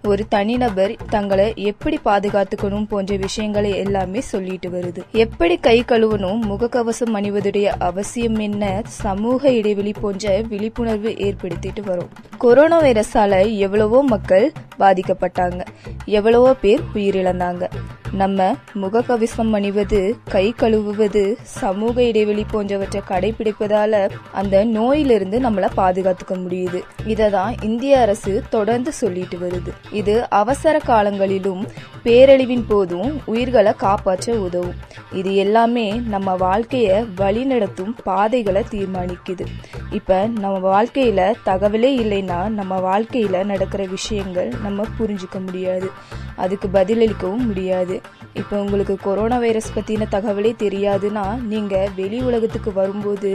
ஒரு 0.04 0.28
தனிநபர் 0.28 0.96
தங்களை 1.10 1.52
எப்படி 1.56 2.00
பாதுகாத்துக்கணும் 2.04 2.86
போன்ற 2.88 3.16
விஷயங்களை 3.16 3.76
எல்லாமே 3.76 4.20
சொல்லிட்டு 4.20 4.68
வருது. 4.68 5.02
எப்படி 5.12 5.56
கை 5.56 5.84
கழுவணும் 5.86 6.40
முகக்கவசம் 6.50 7.14
அணிவதுடைய 7.14 7.64
அவசியம் 7.64 8.34
என்ன 8.34 8.82
சமூக 8.84 9.52
இடைவெளி 9.52 9.94
போன்ற 10.00 10.42
விழிப்புணர்வு 10.48 11.10
ஏற்படுத்திட்டு 11.10 11.82
வரும். 11.84 12.08
கொரோனா 12.38 12.82
வைரஸால 12.82 13.56
எவ்வளவோ 13.56 14.02
மக்கள் 14.02 14.52
பாதிக்கப்பட்டாங்க. 14.78 15.60
எவ்வளவோ 16.04 16.54
பேர் 16.54 16.80
உயிரிழந்தாங்க. 16.94 17.70
நம்ம 18.12 18.54
முகக்கவசம் 18.74 19.50
அணிவது 19.50 20.16
கை 20.24 20.54
கழுவுவது 20.60 21.36
சமூக 21.42 22.02
இடைவெளி 22.02 22.44
போன்றவற்றை 22.50 23.02
கடைபிடிப்பதால 23.08 24.10
அந்த 24.32 24.64
நோயிலிருந்து 24.64 25.40
நம்மளை 25.40 25.68
பாதுகாத்துக்க 25.76 26.34
முடியுது. 26.34 26.63
இதை 27.06 27.30
தான் 27.30 27.54
இந்திய 27.62 28.00
அரசு 28.00 28.42
தொடர்ந்து 28.50 28.92
சொல்லிட்டு 28.92 29.36
வருது. 29.36 29.92
இது 29.92 30.30
அவசர 30.30 30.78
காலங்களிலும் 30.78 31.66
பேரழிவின் 32.04 32.64
போதும் 32.68 33.20
உயிர்களை 33.24 33.72
காப்பாற்ற 33.72 34.32
உதவும். 34.34 34.74
இது 35.12 35.34
எல்லாமே 35.34 35.92
நம்ம 35.92 36.36
வாழ்க்கைய 36.36 37.06
வழிநடத்தும் 37.16 37.94
பாதைகளை 38.04 38.64
தீர்மானிக்குது. 38.70 39.46
இப்ப 39.90 40.26
நம்ம 40.26 40.58
வாழ்க்கையில 40.74 41.34
தகவலே 41.46 41.90
இல்லைன்னா 42.02 42.48
நம்ம 42.48 43.00
வாழ்க்கையில 43.00 43.44
நடக்கிற 43.44 43.84
விஷயங்கள் 43.84 44.52
நம்ம 44.62 44.84
புரிஞ்சுக்க 44.98 45.44
முடியாது. 45.44 45.90
அதுக்கு 46.36 46.68
பதிலளிக்கவும் 46.68 47.46
முடியாது. 47.46 48.00
இப்போ 48.40 48.54
உங்களுக்கு 48.62 48.94
கொரோனா 49.04 49.36
வைரஸ் 49.44 49.72
பற்றின 49.74 50.06
தகவலே 50.14 50.50
தெரியாதுன்னா 50.62 51.24
நீங்கள் 51.52 51.90
வெளி 51.98 52.18
உலகத்துக்கு 52.28 52.70
வரும்போது 52.72 53.30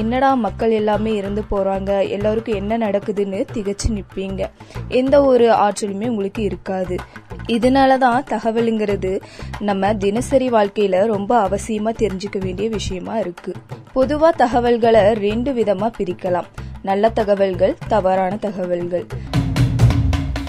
என்னடா 0.00 0.30
மக்கள் 0.46 0.72
எல்லாமே 0.80 1.12
இருந்து 1.20 1.42
போகிறாங்க 1.52 1.90
எல்லாருக்கும் 2.16 2.58
என்ன 2.60 2.78
நடக்குதுன்னு 2.86 3.40
திகச்சு 3.54 3.88
நிற்பீங்க 3.96 4.50
எந்த 5.00 5.14
ஒரு 5.30 5.46
ஆற்றலுமே 5.66 6.08
உங்களுக்கு 6.12 6.42
இருக்காது. 6.42 6.96
இதனால 7.56 7.98
தான் 7.98 8.26
தகவலுங்கிறது 8.34 9.12
நம்ம 9.68 9.92
தினசரி 10.04 10.48
வாழ்க்கையில் 10.56 10.98
ரொம்ப 11.14 11.32
அவசியமாக 11.48 12.00
தெரிஞ்சுக்க 12.02 12.38
வேண்டிய 12.46 12.68
விஷயமா 12.78 13.16
இருக்குது 13.24 13.60
பொதுவாக 13.92 14.32
தகவல்களை 14.44 15.04
ரெண்டு 15.26 15.52
விதமாக 15.60 15.96
பிரிக்கலாம். 15.98 16.50
நல்ல 16.90 17.10
தகவல்கள் 17.20 17.74
தவறான 17.88 18.36
தகவல்கள். 18.46 19.06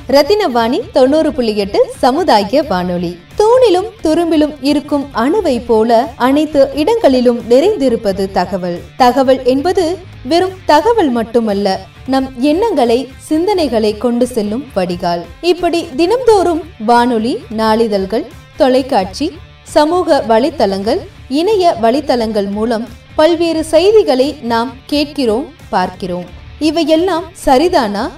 ரத்தினவாணி 0.10 0.80
தொண்ணூறு 0.92 1.34
புள்ளி 1.34 1.58
எட்டு 1.58 1.94
சமுதாய 1.98 2.64
வானொலி. 2.64 3.18
தூணிலும் 3.38 3.90
துரும்பிலும் 4.04 4.56
இருக்கும் 4.62 5.06
அணுவை 5.14 5.62
போல 5.66 6.14
அனைத்து 6.16 6.70
இடங்களிலும் 6.76 7.40
நிறைந்திருப்பது 7.50 8.32
தகவல். 8.32 8.80
தகவல் 8.98 9.44
என்பது 9.44 9.98
வெறும் 10.24 10.52
தகவல் 10.66 11.10
மட்டுமல்ல 11.10 11.80
நம் 12.08 12.34
எண்ணங்களை 12.40 13.12
சிந்தனைகளை 13.30 13.98
கொண்டு 13.98 14.28
செல்லும் 14.28 14.66
வடிகால். 14.74 15.26
இப்படி 15.42 15.88
தினம்தோறும் 15.98 16.62
வானொலி 16.80 17.44
நாளிதழ்கள் 17.58 18.26
தொலைக்காட்சி 18.56 19.38
சமூக 19.64 20.24
வலைத்தளங்கள் 20.28 21.00
இணைய 21.30 21.76
வலைத்தளங்கள் 21.82 22.50
மூலம் 22.50 22.88
பல்வேறு 23.16 23.64
செய்திகளை 23.64 24.36
நாம் 24.42 24.74
கேட்கிறோம் 24.86 25.46
பார்க்கிறோம். 25.70 26.26
இவையெல்லாம் 26.60 27.24
சரிதானா? 27.46 28.10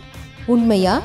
உண்மையா? 0.45 1.01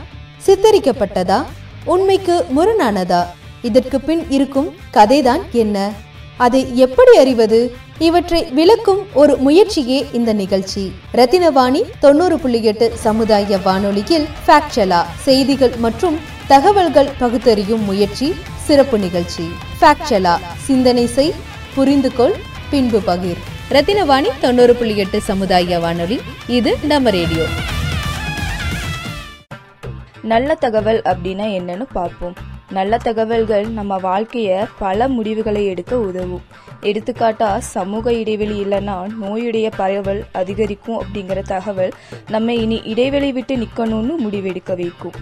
சித்தரிக்கப்பட்டதா? 0.47 1.45
உண்மைக்கு 1.85 2.47
முரணானதா? 2.57 3.27
இதற்கு 3.63 4.01
பின் 4.01 4.27
இருக்கும் 4.29 4.75
கதைதான் 4.93 5.41
என்ன? 5.53 5.93
அதை 6.37 6.77
எப்படி 6.77 7.17
அறிவது? 7.19 7.77
இவற்றை 7.99 8.45
விளக்கும் 8.45 9.07
ஒரு 9.15 9.37
முயற்சியே 9.37 10.07
இந்த 10.13 10.33
நிகழ்ச்சி. 10.33 10.93
ரத்தினவாணி 11.15 11.83
தொண்ணூறு 12.01 12.39
புள்ளி 12.39 12.65
எட்டு 12.65 12.93
சமுதாய 12.97 13.59
வானொலியில் 13.59 14.27
ஃபேக்சலா 14.47 15.05
செய்திகள் 15.23 15.75
மற்றும் 15.77 16.19
தகவல்கள் 16.47 17.11
பகுத்தறியும் 17.19 17.85
முயற்சி 17.85 18.35
சிறப்பு 18.67 18.99
நிகழ்ச்சி. 18.99 19.51
ஃபேக்சலா 19.81 20.39
சிந்தனை 20.57 21.07
செய் 21.07 21.35
புரிந்து 21.75 22.13
கொள் 22.13 22.37
பின்பு 22.71 22.99
பகிர். 22.99 23.41
ரத்தினவாணி 23.71 24.29
தொண்ணூறு 24.41 24.75
புள்ளி 24.75 24.97
எட்டு 24.97 25.21
சமுதாய 25.21 25.79
வானொலி 25.79 26.21
இது 26.47 26.79
நம்ம 26.83 27.11
ரேடியோ. 27.11 27.45
நல்ல 30.23 30.55
தகவல் 30.55 31.03
அப்படின்னா 31.05 31.47
என்னன்னு 31.59 31.87
பார்ப்போம். 31.93 32.35
நல்ல 32.71 32.97
தகவல்கள் 32.97 33.67
நம்ம 33.67 33.97
வாழ்க்கைய 33.97 34.69
பல 34.79 35.09
முடிவுகளை 35.09 35.67
எடுக்க 35.67 35.99
உதவும். 35.99 36.43
எடுத்துக்காட்டா 36.83 37.59
சமூக 37.59 38.13
இடைவெளி 38.13 38.65
இல்லைன்னா 38.65 39.07
நோயுடைய 39.23 39.71
பரவல் 39.77 40.25
அதிகரிக்கும் 40.33 41.03
அப்படிங்கிற 41.03 41.43
தகவல் 41.43 41.93
நம்ம 42.29 42.55
இனி 42.55 42.83
இடைவெளி 42.85 43.33
விட்டு 43.33 43.57
நிக்கணும்னு 43.57 44.13
முடிவெடுக்க 44.25 44.77
வைக்கும். 44.77 45.13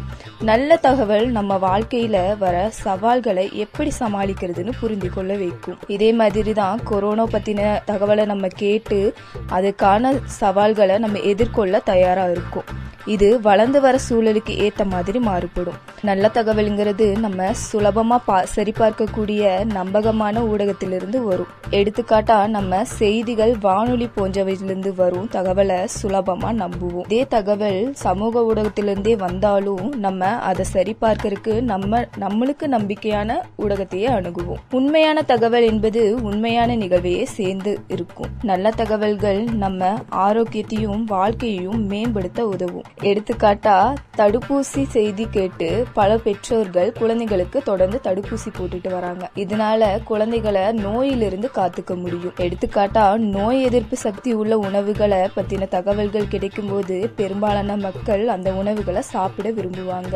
நல்ல 0.41 0.77
தகவல் 0.77 1.29
நம்ம 1.29 1.57
வாழ்க்கையில 1.57 2.39
வர 2.39 2.69
சவால்களை 2.71 3.51
எப்படி 3.53 3.93
சமாளிக்கிறதுன்னு 3.99 4.73
புரிந்து 4.81 5.11
கொள்ள 5.11 5.35
வைக்கும். 5.35 5.79
இதே 5.87 6.13
மாதிரி 6.13 6.53
தான் 6.53 6.81
கொரோனா 6.85 7.25
பத்தின 7.25 7.81
தகவலை 7.87 8.27
நம்ம 8.27 8.49
கேட்டு 8.49 9.15
அதுக்கான 9.49 10.21
சவால்களை 10.25 10.99
நம்ம 10.99 11.19
எதிர்கொள்ள 11.19 11.79
தயாரா 11.79 12.31
இருக்கும். 12.31 12.87
இது 13.15 13.41
வளர்ந்து 13.41 13.81
வர 13.81 13.99
சூழலுக்கு 14.09 14.55
ஏத்த 14.65 14.83
மாதிரி 14.85 15.19
மாறுபடும். 15.19 15.79
நல்ல 16.03 16.31
தகவலுங்கிறது 16.35 17.07
நம்ம 17.19 17.51
சுலபமா 17.73 18.19
பா 18.27 18.45
சரிபார்க்கக்கூடிய 18.55 19.65
நம்பகமான 19.73 20.43
ஊடகத்திலிருந்து 20.43 21.19
வரும். 21.29 21.53
எடுத்துக்காட்டா 21.71 22.47
நம்ம 22.47 22.85
செய்திகள் 22.85 23.55
வானொலி 23.61 24.09
போன்றவையிலிருந்து 24.17 24.95
வரும் 24.95 25.29
தகவலை 25.33 25.79
சுலபமா 26.03 26.51
நம்புவோம். 26.63 27.05
இதே 27.05 27.27
தகவல் 27.29 27.81
சமூக 27.95 28.45
ஊடகத்திலிருந்தே 28.51 29.17
வந்தாலும் 29.17 29.95
நம்ம 29.97 30.27
அதை 30.51 30.65
சரிபார்க்கறதுக்கு 30.73 31.61
நம்ம 31.73 32.03
நம்மளுக்கு 32.19 32.67
நம்பிக்கையான 32.77 33.41
ஊடகத்தையே 33.59 34.09
அணுகுவோம். 34.19 34.63
உண்மையான 34.71 35.23
தகவல் 35.23 35.63
என்பது 35.63 36.03
உண்மையான 36.23 36.77
நிகழ்வையே 36.77 37.25
சேர்ந்து 37.25 37.79
இருக்கும். 37.89 38.31
நல்ல 38.43 38.71
தகவல்கள் 38.71 39.43
நம்ம 39.65 39.95
ஆரோக்கியத்தையும் 40.09 41.05
வாழ்க்கையையும் 41.05 41.83
மேம்படுத்த 41.87 42.47
உதவும். 42.47 42.87
எடுத்துக்காட்டா 43.03 43.95
தடுப்பூசி 44.17 44.87
செய்தி 44.87 45.27
கேட்டு 45.31 45.87
பல 45.93 46.17
பெற்றோர்கள் 46.17 46.93
குழந்தைகளுக்கு 46.93 47.63
தொடர்ந்து 47.63 48.01
தடுப்பூசி 48.03 48.49
போட்டுட்டு 48.59 48.91
வராங்க. 48.91 49.31
இதனால 49.37 50.03
குழந்தைகளை 50.05 50.73
நோயிலிருந்து 50.73 51.51
காத்துக்க 51.55 51.97
முடியும். 51.97 52.33
எடுத்துக்காட்டா 52.37 53.17
நோய் 53.17 53.63
எதிர்ப்பு 53.63 53.97
சக்தி 53.97 54.33
உள்ள 54.33 54.59
உணவுகளை 54.59 55.19
பத்தின 55.19 55.69
தகவல்கள் 55.69 56.29
கிடைக்கும் 56.29 56.69
போது 56.69 57.13
பெரும்பாலான 57.17 57.77
மக்கள் 57.77 58.29
அந்த 58.29 58.53
உணவுகளை 58.53 59.03
சாப்பிட 59.03 59.51
விரும்புவாங்க. 59.51 60.15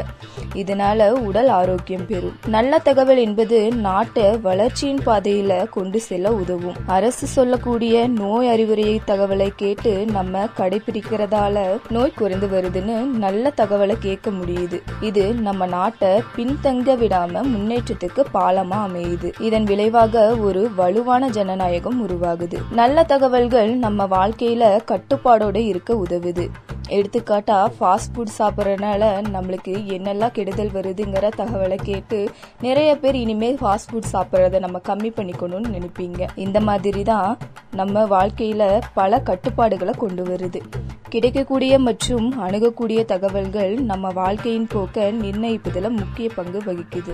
இதனால 0.55 1.11
உடல் 1.11 1.49
ஆரோக்கியம் 1.49 2.07
பெறும். 2.07 2.39
நல்ல 2.47 2.79
தகவல் 2.79 3.17
என்பது 3.17 3.75
நாட்டை 3.75 4.37
வளர்ச்சியின் 4.37 5.01
பாதையில 5.07 5.69
கொண்டு 5.69 6.01
செல்ல 6.01 6.33
உதவும். 6.33 6.75
அரசு 6.87 7.27
சொல்லக்கூடிய 7.27 8.09
நோய் 8.09 8.49
அறிவுரையை 8.49 9.01
தகவலை 9.07 9.49
கேட்டு 9.57 10.07
நம்ம 10.07 10.49
கடைபிடிக்கிறதால 10.59 11.79
நோய் 11.91 12.13
குறைந்து 12.17 12.49
வரும் 12.49 12.62
வருதுன்னு 12.63 12.97
நல்ல 13.05 13.53
தகவலை 13.57 13.97
கேட்க 13.99 14.31
முடியுது. 14.31 14.81
இது 15.01 15.35
நம்ம 15.35 15.67
நாட்டை 15.67 16.09
பின்தங்க 16.37 16.97
விடாம 17.03 17.43
முன்னேற்றத்துக்கு 17.55 18.25
பாலமா 18.35 18.81
அமையுது. 18.89 19.41
இதன் 19.41 19.65
விளைவாக 19.65 20.37
ஒரு 20.37 20.71
வலுவான 20.77 21.29
ஜனநாயகம் 21.29 22.09
உருவாகுது. 22.09 22.59
நல்ல 22.71 23.05
தகவல்கள் 23.05 23.73
நம்ம 23.75 24.05
வாழ்க்கையில 24.05 24.79
கட்டுப்பாடோட 24.93 25.57
இருக்க 25.57 25.95
உதவுது. 25.95 26.47
எடுத்துக்காட்டா 26.89 27.59
ஃபாஸ்ட் 27.81 28.11
ஃபுட் 28.15 28.33
சாப்பிட்றதுனால 28.39 29.03
நம்மளுக்கு 29.35 29.73
என்னெல்லாம் 29.95 30.33
கெடுதல் 30.33 30.73
வருதுங்கிற 30.75 31.31
தகவலை 31.37 31.79
கேட்டு 31.83 32.31
நிறைய 32.61 32.99
பேர் 32.99 33.15
இனிமேல் 33.15 33.59
ஃபாஸ்ட் 33.63 33.89
ஃபுட் 33.93 34.11
சாப்பிட்றத 34.13 34.59
நம்ம 34.59 34.81
கம்மி 34.89 35.11
பண்ணிக்கணும்னு 35.17 35.71
நினைப்பீங்க. 35.77 36.29
இந்த 36.35 36.61
மாதிரி 36.61 37.03
தான் 37.03 37.39
நம்ம 37.71 38.05
வாழ்க்கையில 38.05 38.81
பல 38.95 39.21
கட்டுப்பாடுகளை 39.21 39.95
கொண்டு 39.99 40.25
வருது. 40.25 40.61
கிடைக்கக்கூடிய 41.09 41.79
மற்றும் 41.79 42.35
அணுகக்கூடிய 42.53 43.01
தகவல்கள் 43.11 43.75
நம்ம 43.91 44.07
வாழ்க்கையின் 44.13 44.67
போக்க 44.73 45.05
நிர்ணயிப்பதில் 45.21 45.97
முக்கிய 46.01 46.27
பங்கு 46.35 46.59
வகிக்குது. 46.59 47.13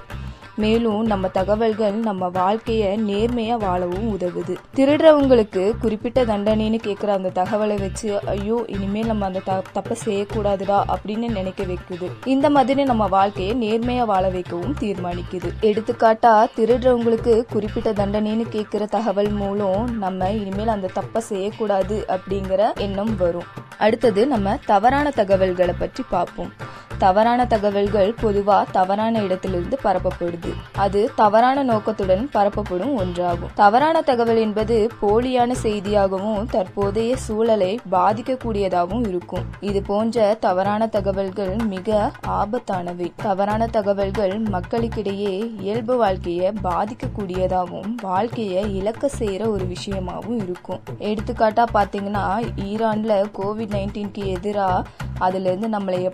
மேலும் 0.59 1.07
நம்ம 1.07 1.29
தகவல்கள் 1.29 1.93
நம்ம 1.93 2.29
வாழ்க்கையை 2.29 2.99
நேர்மையா 3.03 3.57
வாழவும் 3.57 4.19
உதவுது. 4.19 4.57
திருடுறவங்களுக்கு 4.77 5.73
குறிப்பிட்ட 5.81 6.25
தண்டனைன்னு 6.25 6.79
கேட்குற 6.87 7.07
அந்த 7.07 7.29
தகவலை 7.35 7.81
வச்சு 7.81 8.21
ஐயோ 8.27 8.65
இனிமேல் 8.67 9.07
நம்ம 9.07 9.25
அந்த 9.25 9.41
த- 9.45 9.63
தப்பை 9.75 9.97
செய்யக்கூடாதுடா 10.05 10.83
அப்படின்னு 10.89 11.19
நினைக்க 11.19 11.65
வைக்குது. 11.65 12.11
இந்த 12.25 12.51
மாதிரி 12.51 12.85
நம்ம 12.85 13.07
வாழ்க்கையை 13.07 13.55
நேர்மையா 13.55 14.05
வாழ 14.05 14.29
வைக்கவும் 14.29 14.77
தீர்மானிக்குது. 14.81 15.53
எடுத்துக்காட்டா 15.61 16.47
திருடுறவங்களுக்கு 16.57 17.45
குறிப்பிட்ட 17.53 17.93
தண்டனைன்னு 17.93 18.45
கேட்குற 18.53 18.85
தகவல் 18.85 19.31
மூலம் 19.31 19.99
நம்ம 19.99 20.31
இனிமேல் 20.31 20.69
அந்த 20.69 20.91
தப்பை 20.95 21.19
செய்யக்கூடாது 21.19 22.07
அப்படிங்கிற 22.09 22.75
எண்ணம் 22.75 23.17
வரும். 23.17 23.67
அடுத்தது 23.79 24.27
நம்ம 24.27 24.59
தவறான 24.67 25.11
தகவல்களை 25.11 25.75
பற்றி 25.79 26.05
பார்ப்போம். 26.11 26.53
தவறான 26.99 27.47
தகவல்கள் 27.47 28.15
பொதுவா 28.23 28.65
தவறான 28.73 29.23
இடத்திலிருந்து 29.23 29.79
பரப்பப்படுது. 29.85 30.53
அது 30.77 31.01
தவறான 31.17 31.63
நோக்கத்துடன் 31.63 32.31
பரப்பப்படும் 32.33 32.95
ஒன்றாகும். 32.99 33.53
தவறான 33.55 34.03
தகவல் 34.03 34.37
என்பது 34.37 34.77
போலியான 35.03 35.53
செய்தியாகவும் 35.63 36.47
தற்போதைய 36.47 37.17
சூழலை 37.17 37.79
பாதிக்கக்கூடியதாகவும் 37.91 39.07
இருக்கும். 39.09 39.45
இது 39.61 39.83
போன்ற 39.83 40.37
தவறான 40.41 40.87
தகவல்கள் 40.87 41.55
மிக 41.75 42.11
ஆபத்தானவை. 42.29 43.13
தவறான 43.17 43.67
தகவல்கள் 43.67 44.39
மக்களுக்கிடையே 44.39 45.35
இயல்பு 45.61 45.97
வாழ்க்கையை 45.97 46.53
பாதிக்கக்கூடியதாகவும் 46.63 47.95
வாழ்க்கையை 48.03 48.77
இழக்க 48.77 49.11
செய்யற 49.19 49.47
ஒரு 49.49 49.67
விஷயமாகவும் 49.75 50.41
இருக்கும். 50.43 50.81
எடுத்துக்காட்டா 50.99 51.67
பாத்தீங்கன்னா 51.75 52.25
ஈரான்ல 52.71 53.25
கோவிட் 53.39 53.75
நைன்டீன்க்கு 53.77 54.25
எதிராக 54.25 55.07
அதுல 55.19 55.53
இருந்து 55.53 55.69
நம்மளைய 55.69 56.09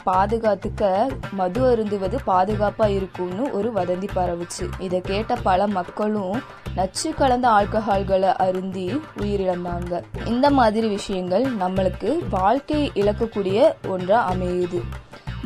பாதுகாத்துக்க 0.81 1.33
மது 1.33 1.77
அருந்துவது 1.77 2.17
பாதுகாப்பா 2.27 2.87
இருக்கும்னு 2.87 3.53
ஒரு 3.53 3.73
வதந்தி 3.73 4.09
பரவுச்சு. 4.17 4.67
இதை 4.79 5.01
கேட்ட 5.01 5.35
பல 5.43 5.67
மக்களும் 5.67 6.43
நச்சு 6.75 7.15
கலந்த 7.15 7.49
ஆல்கஹால்களை 7.49 8.35
அருந்தி 8.35 9.01
உயிரிழந்தாங்க. 9.19 10.03
இந்த 10.25 10.51
மாதிரி 10.51 10.89
விஷயங்கள் 10.89 11.45
நம்மளுக்கு 11.45 12.19
வாழ்க்கையை 12.31 12.91
இழக்கக்கூடிய 12.95 13.73
ஒன்றா 13.87 14.33
அமையுது. 14.33 14.81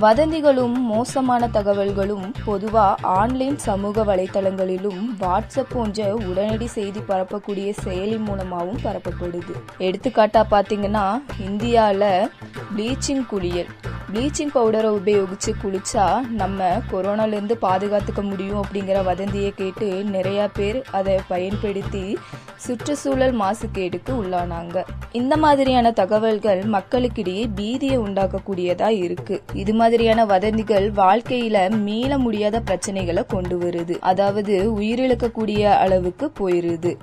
வதந்திகளும் 0.02 0.74
மோசமான 0.90 1.46
தகவல்களும் 1.54 2.26
பொதுவா 2.46 2.84
ஆன்லைன் 3.00 3.58
சமூக 3.58 4.04
வலைத்தளங்களிலும் 4.04 5.00
வாட்ஸ்அப் 5.20 5.72
போன்ற 5.72 6.14
உடனடி 6.28 6.66
செய்தி 6.66 7.00
பரப்பக்கூடிய 7.08 7.72
செயலி 7.84 8.18
மூலமாகவும் 8.18 8.80
பரப்பப்படுது. 8.84 9.54
எடுத்துக்காட்டா 9.78 10.42
பாத்தீங்கன்னா 10.54 11.04
இந்தியாவில் 11.46 12.30
ப்ளீச்சிங் 12.76 13.26
குளியல். 13.26 13.70
ப்ளீச்சிங் 14.12 14.52
பவுடரை 14.54 14.90
உபயோகிச்சு 14.98 15.52
குளிச்சா 15.62 16.04
நம்ம 16.40 16.68
கொரோனாலேருந்து 16.92 17.56
பாதுகாத்துக்க 17.62 18.22
முடியும் 18.22 18.60
அப்படிங்கிற 18.62 18.98
வதந்தியை 19.04 19.50
கேட்டு 19.56 19.88
நிறைய 20.04 20.48
பேர் 20.54 20.84
அதை 20.90 21.16
பயன்படுத்தி 21.28 22.18
சுற்றுச்சூழல் 22.66 23.34
மாசுக்கேடுக்கு 23.40 24.12
உள்ளானாங்க. 24.20 24.78
இந்த 25.12 25.36
மாதிரியான 25.36 25.90
தகவல்கள் 25.90 26.62
மக்களுக்கிடையே 26.64 27.44
பீதியை 27.56 27.98
உண்டாக்கக்கூடியதா 28.06 28.88
இருக்கு. 29.04 29.42
இது 29.52 29.74
மாதிரியான 29.88 30.24
வதந்திகள் 30.32 30.86
வாழ்க்கையில 30.98 31.58
மீள 31.84 32.18
முடியாத 32.24 32.56
பிரச்சனைகளை 32.68 33.22
கொண்டு 33.26 33.56
வருது. 33.58 33.94
அதாவது 34.10 34.54
உயிரிழக்கக்கூடிய 34.80 35.62
அளவுக்கு 35.84 36.26
போயிருது. 36.40 36.94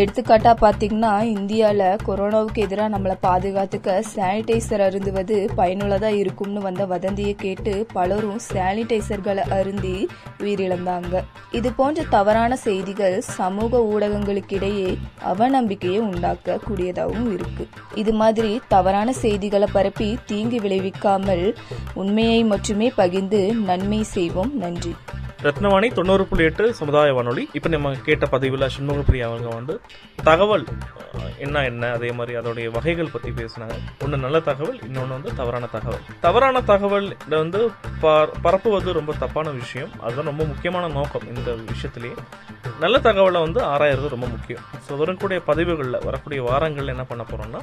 எடுத்துக்காட்டா 0.00 0.50
பாத்தீங்கன்னா 0.62 1.10
இந்தியால 1.34 1.82
கொரோனாவுக்கு 2.06 2.60
எதிராக 2.64 2.88
நம்மளை 2.94 3.14
பாதுகாத்துக்க 3.22 3.94
சானிடைசர் 4.14 4.82
அருந்துவது 4.86 5.36
பயனுள்ளதா 5.56 6.10
இருக்கும்னு 6.22 6.60
வந்த 6.60 6.82
வதந்தியை 6.86 7.34
கேட்டு 7.34 7.74
பலரும் 7.92 8.40
சானிடைசர்களை 8.52 9.44
அருந்தி 9.58 9.94
உயிரிழந்தாங்க. 10.38 11.22
இது 11.52 11.70
போன்ற 11.72 12.02
தவறான 12.16 12.56
செய்திகள் 12.56 13.16
சமூக 13.20 13.80
ஊடகங்களுக்கிடையே 13.92 14.90
அவநம்பிக்கையை 15.32 16.02
உண்டாக்க 16.10 16.58
கூடியதாகவும் 16.68 17.30
இருக்கு. 17.32 17.66
இது 17.94 18.12
மாதிரி 18.12 18.52
தவறான 18.74 19.12
செய்திகளை 19.22 19.68
பரப்பி 19.72 20.10
தீங்கு 20.26 20.60
விளைவிக்காமல் 20.66 21.46
உண்மையை 22.06 22.44
மட்டுமே 22.44 22.92
பகிர்ந்து 22.96 23.54
நன்மை 23.54 24.02
செய்வோம். 24.02 24.56
நன்றி. 24.56 24.96
ரத்னவாணி 25.42 25.92
தொண்ணூறு 25.92 26.24
புள்ளி 26.24 26.44
எட்டு 26.44 26.74
சமுதாய 26.74 27.12
வானொலி. 27.12 27.48
இப்போ 27.52 27.68
நம்ம 27.68 27.92
கேட்ட 27.94 28.26
பதிவில் 28.26 28.68
சண்முகப்பிரியா 28.80 29.22
அவங்க 29.22 29.48
வந்து 29.48 29.80
தகவல் 30.24 30.64
என்ன 31.38 31.64
என்ன 31.64 31.86
அதே 31.86 32.10
மாதிரி 32.10 32.38
அதோடைய 32.38 32.70
வகைகள் 32.70 33.08
பற்றி 33.12 33.30
பேசினாங்க. 33.30 33.72
ஒன்று 34.00 34.16
நல்ல 34.16 34.40
தகவல் 34.40 34.82
இன்னொன்று 34.82 35.08
வந்து 35.08 35.34
தவறான 35.34 35.66
தகவல். 35.66 36.00
தவறான 36.20 36.60
தகவல் 36.60 37.16
வந்து 37.28 37.70
ப- 38.00 38.28
பரப்புவது 38.42 38.92
ரொம்ப 38.92 39.12
தப்பான 39.18 39.50
விஷயம். 39.50 40.00
அதுதான் 40.00 40.24
ரொம்ப 40.24 40.44
முக்கியமான 40.44 40.88
நோக்கம் 40.88 41.36
இந்த 41.36 41.50
விஷயத்திலேயே. 41.50 42.16
நல்ல 42.80 42.98
தகவலை 42.98 43.40
வந்து 43.40 43.60
ஆராயறது 43.60 44.08
ரொம்ப 44.08 44.26
முக்கியம். 44.26 44.62
ஸோ 44.88 44.96
வரக்கூடிய 44.96 45.40
பதிவுகளில் 45.40 46.04
வரக்கூடிய 46.04 46.42
வாரங்களில் 46.42 46.88
என்ன 46.88 47.04
பண்ண 47.04 47.24
போகிறோம்னா 47.30 47.60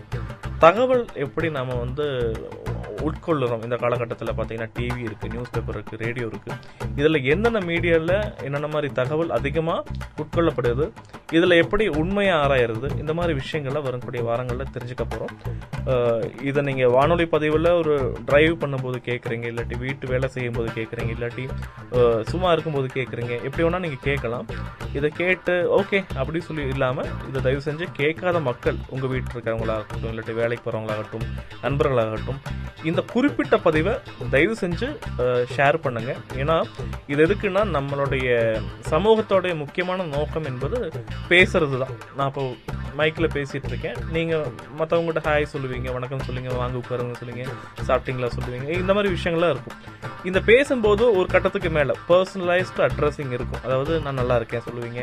தகவல் 0.59 1.05
எப்படி 1.13 1.51
நாம் 1.51 1.79
வந்து 1.79 2.31
உட்கொள்ளுறோம் 3.03 3.63
இந்த 3.63 3.75
காலகட்டத்தில் 3.75 4.33
பார்த்தீங்கன்னா 4.33 4.71
டிவி 4.73 5.01
இருக்குது 5.03 5.31
நியூஸ் 5.31 5.51
பேப்பர் 5.51 5.77
இருக்குது 5.77 6.01
ரேடியோ 6.05 6.27
இருக்குது 6.27 6.57
இதில் 6.95 7.25
என்னென்ன 7.25 7.59
மீடியாவில் 7.59 8.15
என்னென்ன 8.43 8.67
மாதிரி 8.67 8.93
தகவல் 8.93 9.29
அதிகமாக 9.29 9.83
உட்கொள்ளப்படுது 10.17 10.87
இதில் 11.31 11.59
எப்படி 11.59 11.89
உண்மையை 11.89 12.33
ஆராயிறது 12.35 12.89
இந்த 12.97 13.13
மாதிரி 13.13 13.33
விஷயங்களை 13.33 13.81
வரக்கூடிய 13.81 14.23
வாரங்களில் 14.23 14.73
தெரிஞ்சுக்க 14.73 15.05
போகிறோம் 15.05 15.33
இதை 16.41 16.61
நீங்கள் 16.63 16.89
வானொலி 16.89 17.25
பதிவில் 17.25 17.69
ஒரு 17.73 17.95
டிரைவ் 18.25 18.55
பண்ணும்போது 18.59 18.97
கேட்குறீங்க 19.07 19.45
இல்லாட்டி 19.45 19.77
வீட்டு 19.77 20.07
வேலை 20.07 20.27
செய்யும்போது 20.27 20.69
கேட்குறீங்க 20.73 21.11
இல்லாட்டி 21.15 21.45
சும்மா 22.23 22.51
இருக்கும்போது 22.51 22.87
கேட்குறீங்க 22.87 23.33
எப்படி 23.43 23.63
வேணால் 23.63 23.79
நீங்கள் 23.79 24.03
கேட்கலாம். 24.03 24.45
இதை 24.93 25.09
கேட்டு 25.11 25.53
ஓகே 25.79 25.99
அப்படி 26.17 26.39
சொல்லி 26.39 26.63
இல்லாமல் 26.67 27.09
இதை 27.29 27.41
தயவு 27.41 27.61
செஞ்சு 27.61 27.85
கேட்காத 27.91 28.39
மக்கள் 28.39 28.77
உங்கள் 28.89 29.09
வீட்டில் 29.09 29.33
இருக்கிறவங்களாகட்டும் 29.35 30.09
இல்லாட்டி 30.09 30.33
வேலைக்கு 30.33 30.65
போகிறவங்களாகட்டும் 30.65 31.25
நண்பர்களாகட்டும் 31.61 32.39
இந்த 32.89 33.01
குறிப்பிட்ட 33.13 33.55
பதிவை 33.65 33.93
தயவு 34.33 34.55
செஞ்சு 34.63 34.87
ஷேர் 35.55 35.77
பண்ணுங்க. 35.85 36.13
ஏன்னா 36.41 36.57
இது 37.11 37.19
எதுக்குன்னா 37.25 37.63
நம்மளுடைய 37.77 38.29
சமூகத்தோடைய 38.91 39.55
முக்கியமான 39.63 40.05
நோக்கம் 40.15 40.49
என்பது 40.51 40.79
பேசுறது 41.33 41.77
தான். 41.83 41.95
நான் 42.19 42.31
இப்போ 42.31 42.45
மைக்கில் 42.97 43.33
பேசிகிட்டு 43.35 43.69
இருக்கேன். 43.71 43.97
நீங்கள் 44.15 44.49
மற்றவங்ககிட்ட 44.79 45.21
ஹாய் 45.27 45.51
சொல்லுவீங்க 45.53 45.91
வணக்கம் 45.95 46.25
சொல்லுவீங்க 46.27 46.51
வாங்க 46.61 46.75
உட்காருங்க 46.81 47.15
சொல்லுங்க 47.21 47.45
சாப்பிட்டீங்களா 47.87 48.29
சொல்லுவீங்க 48.37 48.69
இந்த 48.81 48.93
மாதிரி 48.97 49.13
விஷயங்கள்லாம் 49.15 49.53
இருக்கும். 49.55 49.77
இந்த 50.29 50.39
பேசும்போது 50.49 51.03
ஒரு 51.19 51.27
கட்டத்துக்கு 51.33 51.69
மேலே 51.77 51.93
பர்சனலைஸ்டு 52.09 52.83
அட்ரஸிங் 52.87 53.33
இருக்கும். 53.37 53.63
அதாவது 53.67 53.93
நான் 54.05 54.19
நல்லா 54.21 54.35
இருக்கேன் 54.39 54.65
சொல்லுவீங்க 54.67 55.01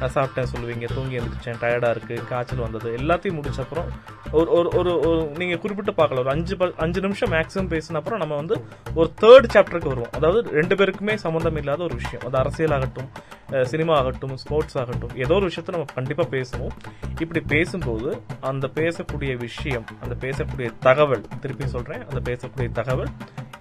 நான் 0.00 0.14
சாப்பிட்டேன் 0.16 0.50
சொல்லுவீங்க 0.52 0.86
தூங்கி 0.96 1.18
எழுந்திரிச்சேன் 1.20 1.60
டயர்டாக 1.62 1.94
இருக்குது 1.94 2.26
காய்ச்சல் 2.32 2.66
வந்தது 2.66 2.90
எல்லாத்தையும் 3.00 3.38
முடிச்ச 3.38 3.60
அப்புறம் 3.64 3.88
ஒரு 4.38 4.48
ஒரு 4.58 4.68
ஒரு 4.80 4.92
ஒரு 5.08 5.22
நீங்கள் 5.40 5.60
குறிப்பிட்டு 5.62 5.92
பார்க்கல 6.00 6.22
ஒரு 6.24 6.30
அஞ்சு 6.34 6.54
அஞ்சு 6.84 7.00
நிமிஷம் 7.04 7.09
மேக்ஸிமம் 7.32 7.70
பேசின 7.74 7.98
அப்புறம் 8.00 8.20
நம்ம 8.22 8.36
வந்து 8.42 8.56
ஒரு 9.00 9.08
தேர்ட் 9.22 9.48
சாப்டருக்கு 9.54 9.92
வருவோம். 9.92 10.12
அதாவது 10.18 10.40
ரெண்டு 10.58 10.76
பேருக்குமே 10.78 11.14
சம்மந்தம் 11.24 11.58
இல்லாத 11.62 11.82
ஒரு 11.88 11.96
விஷயம். 12.02 12.24
அது 12.28 12.38
அரசியல் 12.42 12.74
ஆகட்டும் 12.76 13.10
சினிமா 13.70 13.92
ஆகட்டும் 14.00 14.34
ஸ்போர்ட்ஸ் 14.42 14.78
ஆகட்டும் 14.80 15.14
ஏதோ 15.24 15.36
ஒரு 15.38 15.46
விஷயத்த 15.50 15.74
நம்ம 15.76 15.94
கண்டிப்பாக 15.98 16.28
பேசுவோம். 16.36 16.74
இப்படி 17.22 17.40
பேசும்போது 17.54 18.10
அந்த 18.50 18.66
பேசக்கூடிய 18.78 19.32
விஷயம் 19.46 19.86
அந்த 20.04 20.16
பேசக்கூடிய 20.24 20.70
தகவல் 20.88 21.24
திருப்பி 21.44 21.68
சொல்கிறேன் 21.76 22.04
அந்த 22.08 22.22
பேசக்கூடிய 22.30 22.70
தகவல் 22.80 23.12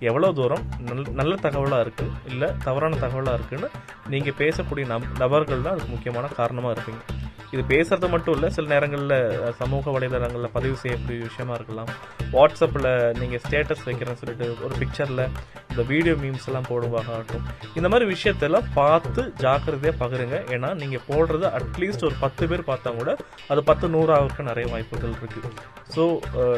எவ்வளோ 0.09 0.27
தூரம் 0.39 0.65
நல் 0.89 1.07
நல்ல 1.19 1.33
தகவலாக 1.45 1.85
இருக்குது 1.85 2.13
இல்லை 2.31 2.49
தவறான 2.67 2.99
தகவலாக 3.05 3.37
இருக்குன்னு 3.39 3.69
நீங்கள் 4.13 4.37
பேசக்கூடிய 4.43 4.85
நப 4.93 5.09
நபர்கள் 5.23 5.65
தான் 5.65 5.73
அதுக்கு 5.75 5.95
முக்கியமான 5.95 6.29
காரணமாக 6.41 6.75
இருப்பீங்க. 6.75 7.01
இது 7.53 7.61
பேசுறது 7.73 8.07
மட்டும் 8.13 8.35
இல்லை 8.37 8.49
சில 8.55 8.67
நேரங்களில் 8.73 9.15
சமூக 9.61 9.91
வலைதளங்களில் 9.95 10.55
பதிவு 10.57 10.75
செய்யக்கூடிய 10.83 11.19
விஷயமா 11.29 11.53
இருக்கலாம். 11.59 11.89
வாட்ஸ்அப்பில் 12.35 12.89
நீங்கள் 13.21 13.41
ஸ்டேட்டஸ் 13.45 13.85
வைக்கிறேன்னு 13.87 14.21
சொல்லிட்டு 14.21 14.47
ஒரு 14.65 14.73
பிக்சரில் 14.81 15.23
இந்த 15.71 15.83
வீடியோ 15.91 16.13
மீம்ஸ் 16.21 16.47
எல்லாம் 16.49 16.67
போடுவாகட்டும் 16.69 17.43
இந்த 17.77 17.87
மாதிரி 17.91 18.05
விஷயத்தெல்லாம் 18.13 18.67
பார்த்து 18.77 19.21
ஜாக்கிரதையாக 19.43 19.95
பகிருங்க. 20.03 20.37
ஏன்னா 20.55 20.69
நீங்கள் 20.81 21.03
போடுறது 21.09 21.45
அட்லீஸ்ட் 21.59 22.05
ஒரு 22.09 22.15
பத்து 22.23 22.43
பேர் 22.51 22.63
பார்த்தா 22.69 22.91
கூட 22.99 23.11
அது 23.51 23.61
பத்து 23.69 23.87
நூறாவுக்கு 23.95 24.47
நிறைய 24.49 24.67
வாய்ப்புகள் 24.73 25.15
இருக்குது 25.19 25.51
ஸோ 25.95 26.03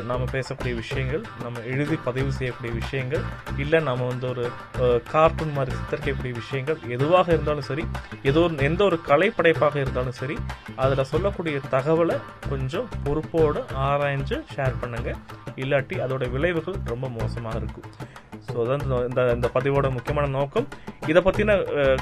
நாம் 0.10 0.24
பேசக்கூடிய 0.36 0.74
விஷயங்கள் 0.81 1.24
நம்ம 1.43 1.62
எழுதி 1.74 1.98
பதிவு 2.07 2.31
செய்யக்கூடிய 2.39 2.71
விஷயங்கள் 2.81 3.24
இல்லை 3.63 3.79
நம்ம 3.89 4.07
வந்து 4.12 4.27
ஒரு 4.33 4.45
கார்ட்டூன் 5.13 5.55
மாதிரி 5.57 5.71
சித்தரிக்கக்கூடிய 5.79 6.33
விஷயங்கள் 6.41 6.79
எதுவாக 6.98 7.27
இருந்தாலும் 7.36 7.67
சரி 7.69 7.86
ஏதோ 8.31 8.43
எந்த 8.69 8.81
ஒரு 8.89 9.00
கலைப்படைப்பாக 9.10 9.77
இருந்தாலும் 9.83 10.17
சரி 10.21 10.38
அதில் 10.84 11.10
சொல்லக்கூடிய 11.12 11.58
தகவலை 11.76 12.18
கொஞ்சம் 12.50 12.88
பொறுப்போடு 13.04 13.60
ஆராய்ஞ்சு 13.88 14.38
ஷேர் 14.54 14.80
பண்ணுங்கள் 14.82 15.20
இல்லாட்டி 15.62 15.96
அதோட 16.06 16.24
விளைவுகள் 16.36 16.78
ரொம்ப 16.92 17.06
மோசமாக 17.20 17.60
இருக்கும். 17.62 17.90
ஸோ 18.48 18.55
அதான் 18.63 18.83
இந்த- 18.83 19.05
இந்த 19.10 19.21
இந்த 19.36 19.50
பதிவோட 19.55 19.89
முக்கியமான 19.91 20.27
நோக்கம். 20.38 20.67
இதை 21.07 21.21
பற்றின 21.25 21.51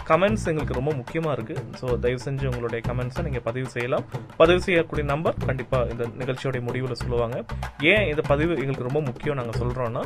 கமெண்ட்ஸ் 0.09 0.47
எங்களுக்கு 0.47 0.73
ரொம்ப 0.73 0.91
முக்கியமாக 0.91 1.35
இருக்குது 1.35 1.63
ஸோ 1.79 1.85
தயவு 1.99 2.21
செஞ்சு 2.25 2.45
உங்களுடைய 2.45 2.79
கமெண்ட்ஸை 2.87 3.23
நீங்கள் 3.23 3.45
பதிவு 3.49 3.69
செய்யலாம். 3.69 4.05
பதிவு 4.37 4.59
செய்யக்கூடிய 4.61 5.05
நம்பர் 5.05 5.37
கண்டிப்பாக 5.47 5.89
இந்த 5.89 6.05
நிகழ்ச்சியோடைய 6.21 6.61
முடிவில் 6.61 6.95
சொல்லுவாங்க. 6.95 7.37
ஏன் 7.91 8.07
இந்த 8.07 8.21
பதிவு 8.21 8.51
எங்களுக்கு 8.53 8.87
ரொம்ப 8.89 9.01
முக்கியம் 9.01 9.35
நாங்கள் 9.35 9.59
சொல்கிறோன்னா 9.61 10.03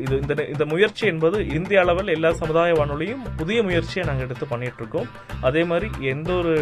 இது 0.00 0.14
இந்த 0.20 0.42
இந்த 0.44 0.64
முயற்சி 0.64 1.06
என்பது 1.06 1.36
இந்திய 1.54 1.80
அளவில் 1.80 2.08
எல்லா 2.08 2.32
சமுதாய 2.32 2.72
வானொலியும் 2.74 3.24
புதிய 3.36 3.62
முயற்சியை 3.62 4.06
நாங்கள் 4.06 4.26
எடுத்து 4.26 4.46
பண்ணிகிட்ருக்கோம் 4.46 5.08
அதே 5.40 5.64
மாதிரி 5.64 5.88
எந்த 6.06 6.32
ஒரு 6.34 6.54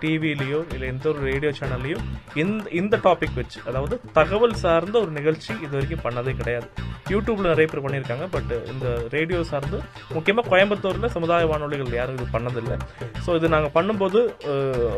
டிவிலேயோ 0.00 0.60
இல்லை 0.72 0.88
எந்த 0.88 1.08
ஒரு 1.08 1.20
ரேடியோ 1.20 1.52
சேனல்லையும் 1.60 2.04
இந்த 2.34 2.70
இந்த 2.70 2.96
டாபிக் 3.04 3.34
வச்சு 3.34 3.60
அதாவது 3.66 4.00
தகவல் 4.12 4.54
சார்ந்த 4.54 4.96
ஒரு 5.00 5.10
நிகழ்ச்சி 5.10 5.52
இது 5.64 5.72
வரைக்கும் 5.76 6.04
பண்ணதே 6.04 6.36
கிடையாது. 6.36 6.68
யூடியூப்பில் 7.08 7.50
நிறைய 7.50 7.68
பேர் 7.68 7.84
பண்ணியிருக்காங்க 7.84 8.26
பட் 8.38 8.52
இந்த 8.72 8.86
ரேடியோ 9.14 9.38
சார்ந்து 9.50 9.78
முக்கியமாக 10.16 10.48
கோயம்புத்தூரில் 10.50 11.12
சமுதாய 11.14 11.46
வானொலிகள் 11.50 11.96
யாரும் 11.98 12.16
இது 12.18 12.26
பண்ணதில்லை. 12.34 12.76
ஸோ 13.24 13.30
இது 13.38 13.46
நாங்கள் 13.54 13.72
பண்ணும்போது 13.76 14.20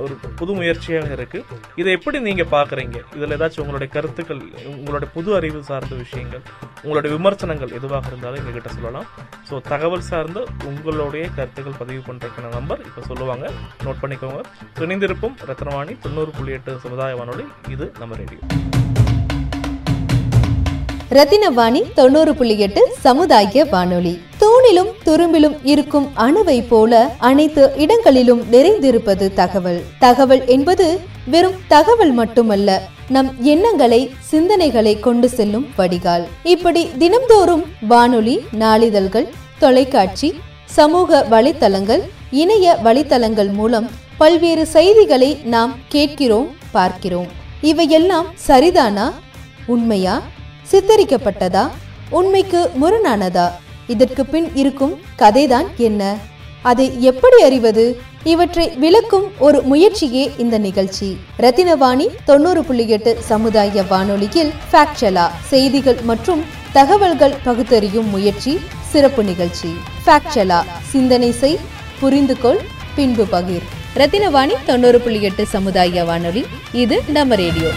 ஒரு 0.03 0.14
புது 0.40 0.53
முயற்சியாக 0.59 1.14
இருக்குது 1.18 1.59
இதை 1.81 1.90
எப்படி 1.98 2.18
நீங்கள் 2.29 2.50
பார்க்குறீங்க? 2.57 2.98
இதில் 3.18 3.35
ஏதாச்சும் 3.37 3.62
உங்களுடைய 3.64 3.88
கருத்துக்கள் 3.96 4.42
உங்களுடைய 4.74 5.09
புது 5.16 5.31
அறிவு 5.38 5.61
சார்ந்த 5.70 5.94
விஷயங்கள் 6.05 6.44
உங்களுடைய 6.85 7.11
விமர்சனங்கள் 7.16 7.74
எதுவாக 7.79 8.11
இருந்தாலும் 8.12 8.40
எங்ககிட்ட 8.42 8.72
சொல்லலாம். 8.76 9.09
ஸோ 9.48 9.57
தகவல் 9.72 10.09
சார்ந்து 10.11 10.42
உங்களுடைய 10.70 11.24
கருத்துக்கள் 11.38 11.81
பதிவு 11.83 12.03
பண்ணுறதுக்கான 12.09 12.53
நம்பர் 12.59 12.85
இப்போ 12.88 13.03
சொல்லுவாங்க. 13.11 13.46
நோட் 13.87 14.03
பண்ணிக்கோங்க. 14.05 14.42
துணிந்திருப்பும் 14.81 15.37
ரத்னவாணி 15.50 15.94
தொண்ணூறு 16.07 16.33
புள்ளி 16.38 16.55
எட்டு 16.59 16.74
சமுதாய 16.87 17.18
வானொலி. 17.22 17.46
இது 17.76 17.88
நம்ம 18.03 18.16
ரேடியோ. 18.22 18.42
ரத்தினவாணி 21.11 21.83
தொண்ணூறு 21.94 22.35
புள்ளி 22.35 22.59
எட்டு 22.59 22.88
சமுதாய 23.01 23.64
வானொலி. 23.64 24.20
தூணிலும் 24.40 24.90
துரும்பிலும் 25.07 25.57
இருக்கும் 25.62 26.09
அணுவை 26.16 26.64
போல 26.68 27.14
அனைத்து 27.18 27.73
இடங்களிலும் 27.77 28.42
நிறைந்திருப்பது 28.53 29.35
தகவல். 29.35 29.83
தகவல் 29.99 30.46
என்பது 30.46 31.01
வெறும் 31.27 31.53
தகவல் 31.68 32.12
மட்டுமல்ல 32.12 32.83
நம் 33.09 33.35
எண்ணங்களை 33.40 34.11
சிந்தனைகளை 34.33 35.01
கொண்டு 35.01 35.29
செல்லும் 35.29 35.66
வடிகால். 35.77 36.27
இப்படி 36.42 36.90
தினம்தோறும் 36.99 37.64
வானொலி 37.81 38.40
நாளிதழ்கள் 38.59 39.29
தொலைக்காட்சி 39.59 40.40
சமூக 40.64 41.27
வலைத்தளங்கள் 41.31 42.01
இணைய 42.31 42.79
வலைத்தளங்கள் 42.85 43.53
மூலம் 43.53 43.90
பல்வேறு 44.16 44.66
செய்திகளை 44.66 45.38
நாம் 45.44 45.75
கேட்கிறோம் 45.88 46.49
பார்க்கிறோம். 46.70 47.27
இவையெல்லாம் 47.61 48.27
சரிதானா 48.46 49.12
உண்மையா? 49.66 50.23
சித்தரிக்கப்பட்டதா? 50.72 51.68
உண்மைக்கு 52.11 52.70
முரணானதா? 52.80 53.50
இதற்கு 53.87 54.26
பின் 54.26 54.54
இருக்கும் 54.54 55.00
கதைதான் 55.18 55.66
என்ன? 55.76 56.16
அதை 56.62 57.02
எப்படி 57.02 57.42
அறிவது? 57.42 58.00
இவற்றை 58.24 58.68
விளக்கும் 58.68 59.33
ஒரு 59.38 59.62
முயற்சியே 59.62 60.33
இந்த 60.38 60.59
நிகழ்ச்சி. 60.59 61.18
ரத்தினவாணி 61.38 62.06
தொண்ணூறு 62.24 62.64
புள்ளி 62.64 62.88
எட்டு 62.88 63.16
சமுதாய 63.20 63.83
வானொலியில் 63.83 64.52
ஃபேக்சலா 64.72 65.30
செய்திகள் 65.40 66.00
மற்றும் 66.02 66.44
தகவல்கள் 66.72 67.35
பகுத்தறியும் 67.44 68.09
முயற்சி 68.09 68.61
சிறப்பு 68.88 69.24
நிகழ்ச்சி. 69.24 69.76
ஃபேக்சலா 70.06 70.64
சிந்தனை 70.90 71.30
செய் 71.33 71.59
புரிந்து 72.00 72.38
கொள் 72.38 72.61
பின்பு 72.94 73.26
பகிர். 73.33 73.66
ரத்தினவாணி 73.96 74.52
தொண்ணூறு 74.66 75.00
புள்ளி 75.00 75.22
எட்டு 75.22 75.46
சமுதாய 75.46 76.04
வானொலி 76.04 76.44
இது 76.72 77.02
நம்ம 77.09 77.35
ரேடியோ. 77.35 77.70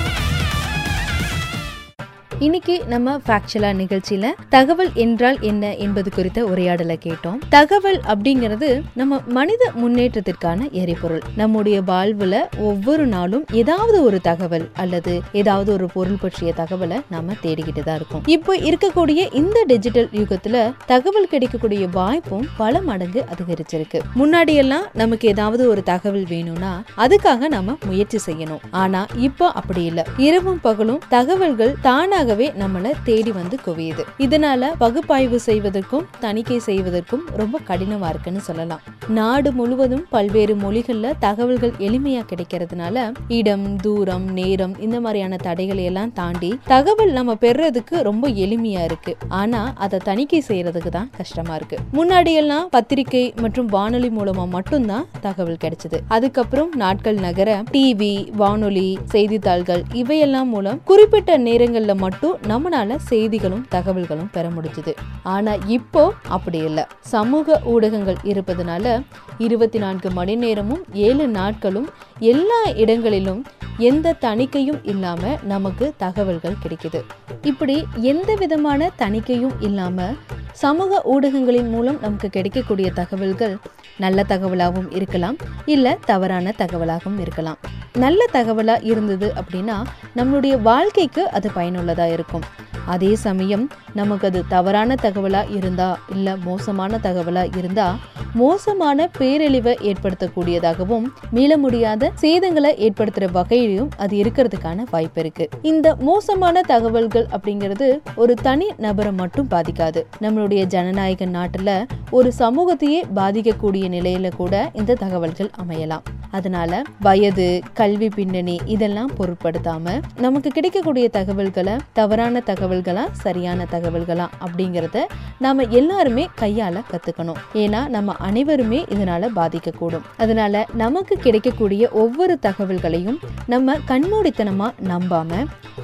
இன்னைக்கு 2.46 2.76
நம்ம 2.92 3.10
ஃபேக்சுவலா 3.26 3.70
நிகழ்ச்சியில 3.82 4.28
தகவல் 4.50 4.90
என்றால் 4.94 5.38
என்ன 5.42 5.76
என்பது 5.76 6.10
குறித்த 6.12 6.40
உரையாடலை 6.46 7.00
கேட்டோம். 7.04 7.38
தகவல் 7.50 8.00
அப்படிங்கிறது 8.14 8.70
நம்ம 8.94 9.20
மனித 9.28 9.72
முன்னேற்றத்திற்கான 9.76 10.72
எரிபொருள். 10.72 11.22
நம்முடைய 11.36 11.82
வாழ்வுல 11.82 12.38
ஒவ்வொரு 12.70 13.06
நாளும் 13.06 13.46
ஏதாவது 13.52 14.04
ஒரு 14.04 14.22
தகவல் 14.22 14.70
அல்லது 14.74 15.22
ஏதாவது 15.32 15.74
ஒரு 15.74 15.88
பொருள் 15.94 16.20
பற்றிய 16.22 16.54
தகவலை 16.58 17.02
நாம 17.10 17.36
தேடிக்கிட்டு 17.44 17.84
தான் 17.84 17.96
இருக்கோம். 17.96 18.24
இப்போ 18.26 18.56
இருக்கக்கூடிய 18.56 19.34
இந்த 19.34 19.64
டிஜிட்டல் 19.68 20.10
யுகத்துல 20.22 20.74
தகவல் 20.86 21.28
கிடைக்கக்கூடிய 21.28 21.88
வாய்ப்பும் 21.92 22.48
பல 22.58 22.82
மடங்கு 22.82 23.26
அதிகரிச்சிருக்கு. 23.36 24.02
முன்னாடி 24.16 24.56
எல்லாம் 24.64 24.86
நமக்கு 24.94 25.28
ஏதாவது 25.28 25.70
ஒரு 25.70 25.84
தகவல் 25.84 26.28
வேணும்னா 26.34 26.74
அதுக்காக 26.98 27.48
நாம 27.48 27.78
முயற்சி 27.86 28.22
செய்யணும். 28.26 28.66
ஆனா 28.72 29.04
இப்போ 29.30 29.52
அப்படி 29.62 29.84
இல்லை. 29.84 30.06
இரவும் 30.18 30.62
பகலும் 30.68 31.02
தகவல்கள் 31.10 31.74
தானாக 31.82 32.32
தானாகவே 32.34 32.48
நம்மளை 32.62 32.92
தேடி 33.04 33.32
வந்து 33.32 33.56
குவியுது. 33.66 34.04
இதனால 34.18 34.70
பகுப்பாய்வு 34.78 35.40
செய்வதற்கும் 35.40 36.06
தணிக்கை 36.20 36.58
செய்வதற்கும் 36.60 37.26
ரொம்ப 37.36 37.60
கடினமா 37.68 38.08
இருக்குன்னு 38.10 38.42
சொல்லலாம். 38.42 38.82
நாடு 39.08 39.52
முழுவதும் 39.52 40.06
பல்வேறு 40.10 40.56
மொழிகள்ல 40.56 41.12
தகவல்கள் 41.20 41.74
எளிமையா 41.80 42.22
கிடைக்கிறதுனால 42.32 43.14
இடம் 43.28 43.76
தூரம் 43.76 44.28
நேரம் 44.34 44.74
இந்த 44.80 45.00
மாதிரியான 45.00 45.38
தடைகளை 45.42 45.84
எல்லாம் 45.84 46.14
தாண்டி 46.14 46.60
தகவல் 46.64 47.12
நம்ம 47.12 47.36
பெறுறதுக்கு 47.42 48.02
ரொம்ப 48.10 48.30
எளிமையா 48.46 48.84
இருக்கு. 48.84 49.16
ஆனா 49.42 49.74
அதை 49.76 50.00
தணிக்கை 50.04 50.44
செய்யறதுக்கு 50.48 50.94
தான் 50.98 51.10
கஷ்டமா 51.18 51.56
இருக்கு. 51.56 51.78
முன்னாடி 51.94 52.34
எல்லாம் 52.34 52.70
பத்திரிகை 52.70 53.34
மற்றும் 53.42 53.66
வானொலி 53.66 54.12
மூலமா 54.18 54.48
மட்டும்தான் 54.48 55.08
தகவல் 55.22 55.62
கிடைச்சது. 55.66 56.00
அதுக்கப்புறம் 56.08 56.72
நாட்கள் 56.76 57.22
நகர 57.28 57.64
டிவி 57.72 58.14
வானொலி 58.32 58.98
செய்தித்தாள்கள் 59.06 59.84
இவையெல்லாம் 59.94 60.50
மூலம் 60.50 60.82
குறிப்பிட்ட 60.86 61.38
நேரங்கள்ல 61.38 61.96
மட்டும் 61.96 62.13
நம்மளால 62.22 62.96
செய்திகளும் 62.96 63.68
தகவல்களும் 63.72 64.30
பெற 64.32 64.50
முடிஞ்சது. 64.50 64.94
ஆனா 65.24 65.54
இப்போ 65.68 66.14
அப்படி 66.28 66.58
இல்லை. 66.58 66.84
சமூக 67.00 67.62
ஊடகங்கள் 67.64 68.16
இருப்பதனால 68.24 69.04
இருபத்தி 69.38 69.80
நான்கு 69.80 70.12
மணி 70.12 70.36
நேரமும் 70.36 70.84
ஏழு 70.94 71.28
நாட்களும் 71.28 71.90
எல்லா 72.20 72.64
இடங்களிலும் 72.76 73.44
எந்த 73.78 74.16
தணிக்கையும் 74.22 74.80
இல்லாம 74.84 75.38
நமக்கு 75.44 75.94
தகவல்கள் 75.98 76.56
கிடைக்குது. 76.64 77.04
இப்படி 77.42 77.86
எந்த 77.96 78.36
விதமான 78.36 78.92
தணிக்கையும் 78.98 79.54
இல்லாம 79.60 80.14
சமூக 80.52 81.02
ஊடகங்களின் 81.04 81.70
மூலம் 81.70 82.00
நமக்கு 82.02 82.30
கிடைக்கக்கூடிய 82.30 82.92
தகவல்கள் 82.92 83.58
நல்ல 84.00 84.26
தகவலாகவும் 84.30 84.90
இருக்கலாம் 84.92 85.36
இல்லை 85.66 85.96
தவறான 86.06 86.54
தகவலாகவும் 86.58 87.20
இருக்கலாம். 87.20 87.58
நல்ல 87.98 88.26
தகவலாக 88.34 88.84
இருந்தது 88.84 89.34
அப்படின்னா 89.42 89.78
நம்மளுடைய 90.16 90.62
வாழ்க்கைக்கு 90.62 91.30
அது 91.30 91.52
பயனுள்ளதாக 91.52 92.12
இருக்கும். 92.12 92.42
அதே 92.86 93.16
சமயம் 93.16 93.70
நமக்கு 93.94 94.28
அது 94.28 94.44
தவறான 94.48 94.96
தகவலா 95.02 95.56
இருந்தா 95.56 96.00
இல்லை 96.10 96.34
மோசமான 96.44 96.98
தகவலா 96.98 97.58
இருந்தா 97.58 97.96
மோசமான 98.34 99.10
பேரழிவை 99.18 99.74
ஏற்படுத்தக்கூடியதாகவும் 99.90 101.06
மீள 101.32 101.58
முடியாத 101.58 102.12
சேதங்களை 102.22 102.72
ஏற்படுத்துற 102.86 103.32
வகையிலும் 103.32 103.90
அது 103.98 104.18
இருக்கிறதுக்கான 104.18 104.84
வாய்ப்பு 104.92 105.20
இருக்கு. 105.20 105.50
இந்த 105.62 105.96
மோசமான 105.96 106.62
தகவல்கள் 106.62 107.28
அப்படிங்கிறது 107.32 108.00
ஒரு 108.16 108.34
தனி 108.34 108.68
நபரை 108.78 109.12
மட்டும் 109.12 109.48
பாதிக்காது. 109.48 110.04
நம்மளுடைய 110.22 110.64
ஜனநாயக 110.64 111.26
நாட்டில் 111.26 111.88
ஒரு 112.12 112.32
சமூகத்தையே 112.40 113.04
பாதிக்கக்கூடிய 113.16 113.83
நிலையில 113.90 114.32
கூட 114.36 114.72
இந்த 114.74 114.96
தகவல்கள் 114.96 115.50
அமையலாம். 115.64 116.04
அதனால 116.32 116.82
வயது 117.00 117.62
கல்வி 117.74 118.10
பின்னணி 118.10 118.60
இதெல்லாம் 118.66 119.12
பொருட்படுத்தாம 119.18 120.02
நமக்கு 120.20 120.50
கிடைக்கக்கூடிய 120.50 121.10
தகவல்களை 121.10 121.76
தவறான 121.94 122.42
தகவல்களா 122.46 123.04
சரியான 123.12 123.68
தகவல்களா 123.72 124.28
அப்படிங்கறத 124.46 125.04
நாம 125.40 125.64
எல்லாருமே 125.80 126.30
கையால 126.42 126.82
கத்துக்கணும். 126.92 127.40
ஏன்னா 127.54 127.88
நம்ம 127.88 128.16
அனைவருமே 128.28 128.86
இதனால 128.90 129.30
பாதிக்கக்கூடும். 129.36 130.08
அதனால 130.18 130.66
நமக்கு 130.74 131.18
கிடைக்கக்கூடிய 131.18 131.90
ஒவ்வொரு 131.90 132.38
தகவல்களையும் 132.42 133.20
நம்ம 133.48 133.76
கண்மூடித்தனமா 133.88 134.70
நம்பாம 134.92 135.32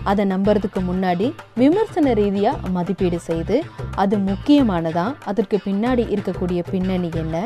அதை 0.03 0.25
நம்புறதுக்கு 0.25 0.81
முன்னாடி 0.89 1.27
விமர்சன 1.55 2.13
ரீதியா 2.13 2.51
மதிப்பீடு 2.71 3.19
செய்து 3.19 3.63
அது 3.95 4.17
முக்கியமானதா 4.17 5.05
அதற்கு 5.25 5.57
பின்னாடி 5.65 6.03
இருக்கக்கூடிய 6.15 6.59
பின்னணி 6.71 7.09
என்ன 7.13 7.37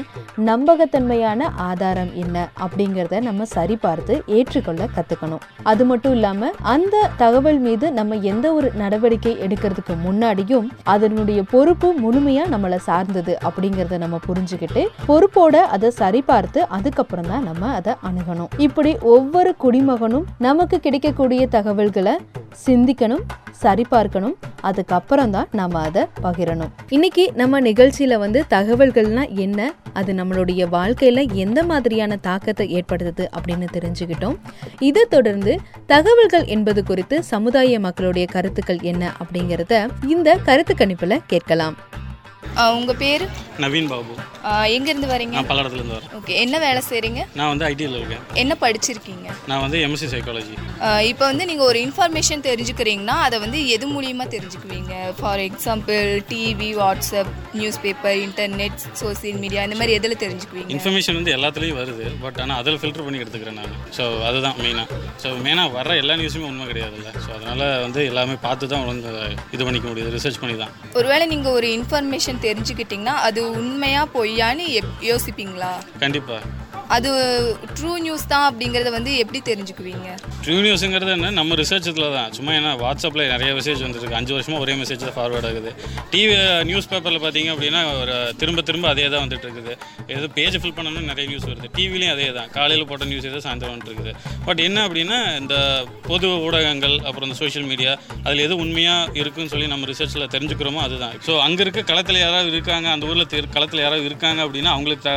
நம்பகத்தன்மையான 0.50 1.50
ஆதாரம் 1.66 2.12
என்ன 2.22 2.38
அப்படிங்கிறத 2.64 3.20
நம்ம 3.26 3.46
சரிபார்த்து 3.56 4.14
ஏற்றுக்கொள்ள 4.38 4.84
கற்றுக்கணும் 4.96 5.44
அது 5.72 5.84
மட்டும் 5.90 6.14
இல்லாமல் 6.18 6.56
அந்த 6.74 7.02
தகவல் 7.22 7.60
மீது 7.66 7.88
நம்ம 7.98 8.18
எந்த 8.32 8.48
ஒரு 8.54 8.70
நடவடிக்கை 8.82 9.34
எடுக்கிறதுக்கு 9.46 9.96
முன்னாடியும் 10.06 10.68
அதனுடைய 10.94 11.42
பொறுப்பு 11.54 11.90
முழுமையாக 12.04 12.52
நம்மளை 12.54 12.80
சார்ந்தது 12.90 13.36
அப்படிங்கிறத 13.50 14.00
நம்ம 14.06 14.20
புரிஞ்சுக்கிட்டு 14.28 14.84
பொறுப்போட 15.10 15.56
அதை 15.76 15.92
சரிபார்த்து 16.02 16.62
அதுக்கப்புறம் 16.78 17.30
தான் 17.34 17.46
நம்ம 17.50 17.72
அதை 17.80 17.96
அணுகணும். 18.10 18.52
இப்படி 18.68 18.94
ஒவ்வொரு 19.16 19.54
குடிமகனும் 19.66 20.28
நமக்கு 20.48 20.80
கிடைக்கக்கூடிய 20.88 21.44
தகவல்களை 21.58 22.16
சிந்திக்கணும் 22.66 23.24
சரிபார்க்கணும் 23.62 24.36
அதுக்கப்புறம் 24.70 25.32
தான் 25.36 25.48
நம்ம 25.60 25.80
அதை 25.88 26.04
பகிரணும். 26.24 26.72
இன்னைக்கு 26.96 27.24
நம்ம 27.42 27.60
நிகழ்ச்சியில 27.70 28.18
வந்து 28.24 28.40
தகவல்கள்னா 28.54 29.24
என்ன 29.46 29.60
அது 30.00 30.12
நம்மளுடைய 30.34 30.66
வாழ்க்கையில 30.72 31.34
எந்த 31.34 31.64
மாதிரியான 31.64 32.16
தாக்கத்தை 32.16 32.76
ஏற்படுத்துது 32.76 33.28
அப்படின்னு 33.38 33.68
தெரிஞ்சுக்கிட்டோம். 33.74 34.38
இதை 34.80 35.06
தொடர்ந்து 35.10 35.60
தகவல்கள் 35.86 36.46
என்பது 36.46 36.84
குறித்து 36.84 37.24
சமுதாய 37.24 37.80
மக்களுடைய 37.80 38.28
கருத்துக்கள் 38.32 38.80
என்ன 38.82 39.14
அப்படிங்கறத 39.24 39.90
இந்த 40.08 40.36
கருத்து 40.36 40.74
கணிப்புல 40.74 41.20
கேட்கலாம். 41.28 41.78
உங்க 42.56 42.94
பேரு? 42.94 43.26
நவீன் 43.58 43.88
பாபு. 43.88 44.14
எங்க 44.76 44.88
இருந்து 44.92 45.10
வரீங்க? 45.12 45.36
நான் 45.38 45.50
பல்லடத்துலேருந்து 45.50 45.96
வரேன். 45.98 46.14
ஓகே 46.18 46.34
என்ன 46.44 46.56
வேலை 46.64 46.82
செய்றீங்க? 46.90 47.22
நான் 47.40 47.52
வந்து 47.52 47.66
ஐடியில் 47.70 47.98
இருக்கேன். 48.00 48.24
என்ன 48.42 48.54
படிச்சிருக்கீங்க? 48.64 49.28
நான் 49.50 49.62
வந்து 49.66 49.78
எம்எஸ்சி 49.86 50.08
சைக்காலஜி 50.14 50.56
இப்போ 51.12 51.24
வந்து 51.32 51.46
நீங்கள் 51.50 51.68
ஒரு 51.72 51.80
இன்ஃபர்மேஷன் 51.88 52.44
தெரிஞ்சுக்கிறீங்கன்னா 52.48 53.16
அதை 53.26 53.38
வந்து 53.44 53.60
எது 53.76 53.86
மூலியமாக 53.94 54.28
தெரிஞ்சுக்குவீங்க? 54.36 54.94
For 55.20 55.42
example 55.46 56.08
TV 56.32 56.70
WhatsApp 56.82 57.32
newspaper 57.86 58.18
internet 58.26 58.82
social 59.04 59.40
media 59.44 59.64
இந்த 59.68 59.78
மாதிரி 59.82 59.96
எதில் 60.00 60.18
தெரிஞ்சுக்குவீங்க? 60.26 60.70
இன்ஃபர்மேஷன் 60.76 61.18
வந்து 61.20 61.34
எல்லாத்துலேயும் 61.38 61.80
வருது 61.82 62.06
பட் 62.26 62.42
ஆனால் 62.46 62.60
அதில் 62.64 62.80
ஃபில்டர் 62.82 63.06
பண்ணி 63.08 63.22
எடுத்துக்கிறேன் 63.24 63.60
நான். 63.62 63.80
ஸோ 64.00 64.06
அதுதான் 64.32 64.58
மெயினாக 64.66 65.00
ஸோ 65.24 65.32
மெயினாக 65.48 65.74
வர 65.78 65.96
எல்லா 66.04 66.18
நியூஸுமே 66.24 66.48
உண்மை 66.52 66.68
கிடையாதுல்ல. 66.74 67.10
ஸோ 67.26 67.32
அதனால் 67.38 67.66
வந்து 67.86 68.04
எல்லாமே 68.12 68.38
பார்த்து 68.48 68.72
தான் 68.76 68.86
வந்து 68.92 69.10
இது 69.56 69.64
பண்ணிக்க 69.70 69.88
முடியுது 69.94 70.16
ரிசர்ச் 70.18 70.42
பண்ணி 70.44 70.58
தான் 70.64 70.76
ஒருவேளை 71.00 71.28
நீங்கள் 71.34 71.58
ஒரு 71.62 71.70
இன்ஃபர்மேஷன் 71.80 72.44
தெரிஞ்சுக்கிட்டிங்கன்னா 72.50 73.18
அது 73.30 73.42
உண்மையா 73.62 74.04
பொய்யான்னு 74.14 74.32
யானி 74.38 74.66
யோசிப்பீங்களா? 75.04 75.72
கண்டிப்பாக 76.00 76.42
அது 76.96 77.10
ட்ரூ 77.78 77.92
நியூஸ் 78.06 78.26
தான் 78.32 78.46
அப்படிங்கிறத 78.50 78.90
வந்து 78.96 79.12
எப்படி 79.24 79.40
தெரிஞ்சுக்குவீங்க? 79.50 80.08
ட்ரூ 80.46 80.56
நியூஸுங்கிறது 80.66 81.12
என்ன? 81.16 81.30
நம்ம 81.40 81.56
ரிசர்ச்சத்தில் 81.62 82.14
தான். 82.18 82.30
சும்மா 82.38 82.52
ஏன்னா 82.60 82.72
வாட்ஸ்அப்பில் 82.84 83.24
நிறைய 83.34 83.50
மெசேஜ் 83.60 83.84
வந்துருக்கு. 83.86 84.18
அஞ்சு 84.20 84.34
வருஷமாக 84.36 84.64
ஒரே 84.64 84.74
மெசேஜ் 84.82 85.06
தான் 85.06 85.16
ஃபார்வர்ட் 85.18 85.48
ஆகுது. 85.50 85.72
டிவி 86.14 86.36
நியூஸ் 86.70 86.90
பேப்பரில் 86.92 87.24
பார்த்தீங்க 87.26 87.52
அப்படின்னா 87.56 87.82
ஒரு 88.02 88.16
திரும்ப 88.42 88.64
திரும்ப 88.70 88.88
அதே 88.94 89.08
தான் 89.14 89.24
வந்துட்டு 89.26 89.48
இருக்குது. 89.48 89.76
ஏதோ 90.18 90.30
பேஜ் 90.38 90.60
ஃபில் 90.62 90.76
பண்ணணும்னு 90.78 91.12
நிறைய 91.12 91.26
நியூஸ் 91.32 91.48
வருது. 91.50 91.70
டிவிலையும் 91.78 92.14
அதே 92.16 92.30
தான். 92.40 92.50
காலையில் 92.58 92.88
போட்ட 92.92 93.08
நியூஸ் 93.12 93.30
ஏதோ 93.32 93.42
சாயந்தரம் 93.48 93.76
வந்துட்டு 93.78 94.16
பட் 94.48 94.62
என்ன 94.68 94.78
அப்படின்னா 94.88 95.20
இந்த 95.42 95.56
பொது 96.10 96.28
ஊடகங்கள் 96.48 96.96
அப்புறம் 97.08 97.28
இந்த 97.30 97.40
சோஷியல் 97.42 97.68
மீடியா 97.72 97.94
அதில் 98.26 98.46
எது 98.48 98.56
உண்மையாக 98.66 99.20
இருக்குன்னு 99.22 99.54
சொல்லி 99.56 99.68
நம்ம 99.74 99.88
ரிசர்ச்சில் 99.94 100.30
தெரிஞ்சுக்கிறோமோ 100.36 100.82
அதுதான். 100.88 101.16
ஸோ 101.28 101.34
அங்கே 101.48 101.62
இருக்க 101.66 101.84
களத்தில் 101.92 102.24
யாராவது 102.26 102.52
இருக்காங்க 102.56 102.90
அந்த 102.96 103.10
ஊரில் 103.10 103.50
களத்தில் 103.58 103.84
யாராவது 103.86 104.10
இருக்காங்க 104.12 104.40
அப்படின்னா 104.46 104.72
அவங்களுக்கு 104.76 105.12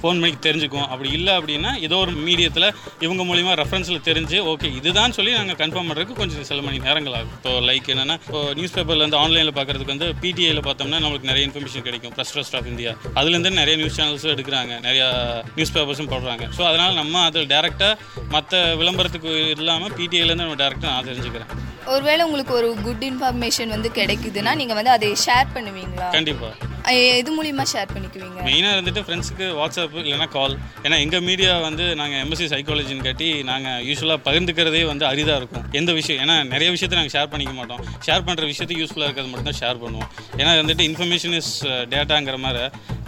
ஃபோன் 0.00 0.20
பண்ணி 0.22 0.36
தெரிஞ்சுக்குவோம் 0.74 0.92
அப்படி 0.94 1.10
இல்லை 1.18 1.32
அப்படின்னா 1.38 1.70
ஏதோ 1.86 1.96
ஒரு 2.04 2.12
மீடியத்தில் 2.26 2.68
இவங்க 3.04 3.22
மூலிமா 3.30 3.52
ரெஃபரன்ஸில் 3.62 4.04
தெரிஞ்சு 4.08 4.38
ஓகே 4.52 4.68
இதுதான் 4.78 5.14
சொல்லி 5.18 5.32
நாங்கள் 5.38 5.58
கன்ஃபார்ம் 5.62 5.88
பண்ணுறதுக்கு 5.90 6.18
கொஞ்சம் 6.20 6.46
சில 6.50 6.60
மணி 6.66 6.78
நேரங்கள் 6.86 7.16
ஆகும். 7.18 7.34
இப்போ 7.38 7.52
லைக் 7.70 7.88
என்னென்னா 7.94 8.16
இப்போ 8.24 8.40
நியூஸ் 8.58 8.74
பேப்பர்லேருந்து 8.76 9.20
ஆன்லைனில் 9.22 9.56
பார்க்குறதுக்கு 9.58 9.94
வந்து 9.94 10.08
பிடிஐயில் 10.22 10.62
பார்த்தோம்னா 10.68 11.00
நம்மளுக்கு 11.04 11.30
நிறைய 11.32 11.44
இன்ஃபர்மேஷன் 11.48 11.86
கிடைக்கும். 11.88 12.14
ப்ரெஸ் 12.16 12.34
ட்ரஸ்ட் 12.36 12.56
ஆஃப் 12.60 12.68
இந்தியா 12.72 12.92
அதுலேருந்து 13.20 13.52
நிறைய 13.60 13.76
நியூஸ் 13.82 13.98
சேனல்ஸும் 14.00 14.34
எடுக்கிறாங்க. 14.36 14.72
நிறையா 14.88 15.08
நியூஸ் 15.58 15.74
பேப்பர்ஸும் 15.76 16.10
போடுறாங்க. 16.14 16.46
ஸோ 16.58 16.64
அதனால் 16.70 16.98
நம்ம 17.02 17.22
அதில் 17.28 17.50
டேரெக்டாக 17.54 17.94
மற்ற 18.36 18.62
விளம்பரத்துக்கு 18.82 19.32
இல்லாமல் 19.56 19.94
பிடிஐலேருந்து 20.00 20.46
நம்ம 20.46 20.60
டேரெக்டாக 20.64 20.92
நான் 20.94 21.10
தெரிஞ்சுக்கிறேன். 21.10 21.50
ஒருவேளை 21.94 22.22
உங்களுக்கு 22.26 22.52
ஒரு 22.58 22.68
குட் 22.84 23.02
இன்ஃபர்மேஷன் 23.08 23.72
வந்து 23.76 23.88
கிடைக்குதுன்னா 23.98 24.52
நீங்கள் 24.60 24.78
வந்து 24.78 24.94
அதை 24.96 25.08
ஷேர் 25.26 25.50
பண்ணுவீங்களா? 25.56 26.06
கண்டிப்பாக 26.18 26.72
எது 27.18 27.30
மூலியமா 27.36 27.64
ஷேர் 27.72 27.92
பண்ணிக்குவீங்க? 27.92 28.40
மெயினாக 28.48 28.74
இருந்துட்டு 28.76 29.02
ஃப்ரெண்ட்ஸுக்கு 29.06 29.46
வாட்ஸ்அப் 29.58 29.94
இல்லைனா 30.02 30.26
கால் 30.36 30.53
ஏன்னா 30.84 30.96
எங்கள் 31.04 31.24
மீடியா 31.28 31.52
வந்து 31.68 31.84
நாங்கள் 32.00 32.20
எம்எஸ்சி 32.24 32.48
சைக்காலஜின்னு 32.54 33.06
கட்டி 33.08 33.28
நாங்கள் 33.50 33.84
யூஸ்வலாக 33.90 34.20
பகிர்ந்துக்கிறதே 34.28 34.82
வந்து 34.92 35.06
அரிதாக 35.12 35.40
இருக்கும். 35.42 35.64
எந்த 35.80 35.92
விஷயம் 36.00 36.20
ஏன்னா 36.24 36.36
நிறைய 36.54 36.68
விஷயத்தை 36.76 36.98
நாங்கள் 37.00 37.16
ஷேர் 37.16 37.30
பண்ணிக்க 37.34 37.54
மாட்டோம். 37.60 37.82
ஷேர் 38.08 38.26
பண்ணுற 38.28 38.46
விஷயத்தை 38.52 38.76
யூஸ்ஃபுல்லாக 38.82 39.08
இருக்கிறது 39.08 39.32
மட்டும் 39.32 39.50
தான் 39.50 39.60
ஷேர் 39.62 39.80
பண்ணுவோம். 39.84 40.10
ஏன்னா 40.40 40.52
வந்துட்டு 40.62 40.86
இன்ஃபர்மேஷன் 40.90 41.36
இஸ் 41.40 41.54
டேட்டாங்கிற 41.94 42.38
மாதிரி. 42.46 42.64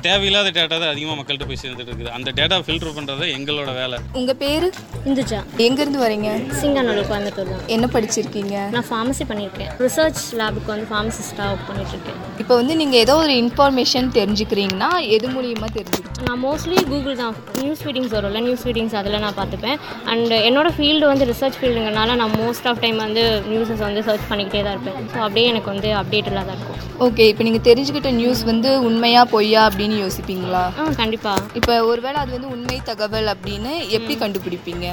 தேவையில்லாத 0.07 0.49
டேட்டா 0.57 0.77
தான் 0.83 0.93
அதிகமாக 0.93 1.17
மக்கள்கிட்ட 1.19 1.47
போய் 1.51 1.61
சேர்ந்துட்டு 1.63 1.91
இருக்குது. 1.93 2.11
அந்த 2.17 2.31
டேட்டா 2.39 2.57
ஃபில்டர் 2.67 2.97
பண்ணுறது 2.97 3.25
எங்களோட 3.37 3.71
வேலை. 3.81 3.99
உங்க 4.21 4.35
பேரு? 4.43 4.69
இந்துஜா. 5.09 5.41
எங்க 5.67 5.81
இருந்து 5.85 6.01
வரீங்க? 6.05 6.31
சிங்கானூர் 6.61 7.01
கோயம்புத்தூர் 7.11 7.51
தான். 7.53 7.65
என்ன 7.77 7.89
படிச்சிருக்கீங்க? 7.95 8.57
நான் 8.77 8.89
ஃபார்மசி 8.91 9.27
பண்ணியிருக்கேன். 9.31 9.71
ரிசர்ச் 9.87 10.23
லேபுக்கு 10.41 10.71
வந்து 10.75 10.89
ஃபார்மசிஸ்ட்டாக 10.93 11.53
ஒர்க் 11.55 11.69
பண்ணிட்டுருக்கேன். 11.71 12.21
இப்போ 12.43 12.55
வந்து 12.61 12.77
நீங்க 12.81 12.97
ஏதோ 13.05 13.17
ஒரு 13.25 13.35
இன்ஃபர்மேஷன் 13.45 14.09
தெரிஞ்சுக்கிறீங்கன்னா 14.19 14.91
எது 15.17 15.29
மூலியமா 15.37 15.69
தெரிஞ்சுக்கிறீங்க? 15.79 16.05
நான் 16.29 16.43
மோஸ்ட்லி 16.45 16.77
கூகுள் 16.93 17.19
தான். 17.23 17.35
நியூஸ் 17.63 17.83
ஃபீடிங்ஸ் 17.85 18.13
வரும்ல 18.17 18.41
நியூஸ் 18.47 18.65
ஃபீடிங்ஸ் 18.67 18.95
அதில் 19.01 19.23
நான் 19.25 19.37
பார்த்துப்பேன். 19.41 19.79
அண்ட் 20.13 20.33
என்னோட 20.49 20.69
ஃபீல்டு 20.77 21.07
வந்து 21.13 21.25
ரிசர்ச் 21.33 21.59
ஃபீல்டுங்கிறனால 21.61 22.17
நான் 22.21 22.35
மோஸ்ட் 22.43 22.67
ஆஃப் 22.71 22.81
டைம் 22.85 22.99
வந்து 23.07 23.25
நியூஸஸ் 23.53 23.83
வந்து 23.89 24.03
சர்ச் 24.09 24.27
பண்ணிக்கிட்டே 24.31 24.63
தான் 24.67 24.75
இருப்பேன். 24.77 24.99
ஸோ 25.13 25.19
அப்படியே 25.27 25.47
எனக்கு 25.53 25.71
வந்து 25.75 25.91
அப்டேட்டடாக 26.01 26.45
தான் 26.49 26.57
இருக்கும். 26.59 26.83
ஓகே 27.07 27.25
இப்போ 27.31 27.43
நீங்க 27.47 27.61
தெரிஞ்சுக்கிட்ட 27.69 28.11
நியூஸ் 28.21 28.43
வந்து 28.51 28.71
உண்மையா 28.89 29.23
பொய்யா 29.33 29.63
அப்படின்னு 29.69 29.86
அப்படின்னு 29.87 30.05
யோசிப்பீங்களா? 30.05 30.61
கண்டிப்பாக 31.01 31.43
இப்போ 31.59 31.75
ஒருவேளை 31.91 32.19
அது 32.23 32.31
வந்து 32.37 32.49
உண்மை 32.55 32.77
தகவல் 32.89 33.29
அப்படின்னு 33.33 33.73
எப்படி 33.97 34.15
கண்டுபிடிப்பீங்க? 34.23 34.87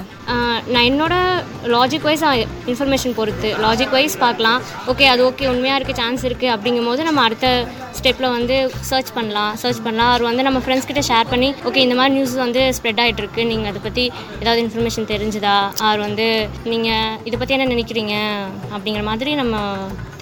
நான் 0.74 0.88
என்னோட 0.90 1.16
லாஜிக் 1.76 2.06
வைஸ் 2.08 2.26
இன்ஃபர்மேஷன் 2.72 3.16
பொறுத்து 3.20 3.50
லாஜிக் 3.64 3.96
வைஸ் 3.98 4.16
பார்க்கலாம். 4.26 4.60
ஓகே 4.92 5.06
அது 5.14 5.22
ஓகே 5.30 5.48
உண்மையாக 5.54 5.80
இருக்க 5.80 5.94
சான்ஸ் 6.02 6.26
இருக்குது 6.30 6.52
அப்படிங்கும் 6.56 6.90
போது 6.90 7.08
நம்ம 7.08 7.24
அடுத்த 7.28 7.48
ஸ்டெப்பில் 7.98 8.34
வந்து 8.36 8.56
சர்ச் 8.90 9.12
பண்ணலாம். 9.18 9.52
சர்ச் 9.64 9.82
பண்ணலாம். 9.88 10.12
அவர் 10.12 10.28
வந்து 10.30 10.46
நம்ம 10.48 10.62
ஃப்ரெண்ட்ஸ் 10.66 10.88
கிட்ட 10.92 11.04
ஷேர் 11.10 11.32
பண்ணி 11.34 11.50
ஓகே 11.70 11.84
இந்த 11.88 11.98
மாதிரி 12.00 12.16
நியூஸ் 12.18 12.36
வந்து 12.46 12.62
ஸ்ப்ரெட் 12.78 13.02
ஆகிட்டு 13.04 13.24
இருக்கு. 13.24 13.42
நீங்கள் 13.52 13.72
அதை 13.72 13.82
பற்றி 13.88 14.06
ஏதாவது 14.42 14.62
இன்ஃபர்மேஷன் 14.66 15.10
தெரிஞ்சுதா? 15.14 15.58
அவர் 15.88 16.02
வந்து 16.08 16.28
நீங்கள் 16.74 17.18
இதை 17.30 17.36
பற்றி 17.40 17.58
என்ன 17.58 17.70
நினைக்கிறீங்க? 17.74 18.16
அப்படிங்கிற 18.76 19.06
மாதிரி 19.12 19.34
நம்ம 19.42 19.66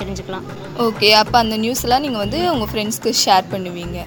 தெரிஞ்சுக்கலாம். 0.02 0.48
ஓகே 0.88 1.12
அப்போ 1.24 1.38
அந்த 1.44 1.58
நியூஸ்லாம் 1.66 2.06
நீங்கள் 2.08 2.26
வந்து 2.26 2.42
உங்கள் 2.56 2.72
ஃப்ரெண்ட்ஸ்க்கு 2.74 3.20
ஷேர் 3.26 3.54
பண்ணுவீங்க. 3.56 4.00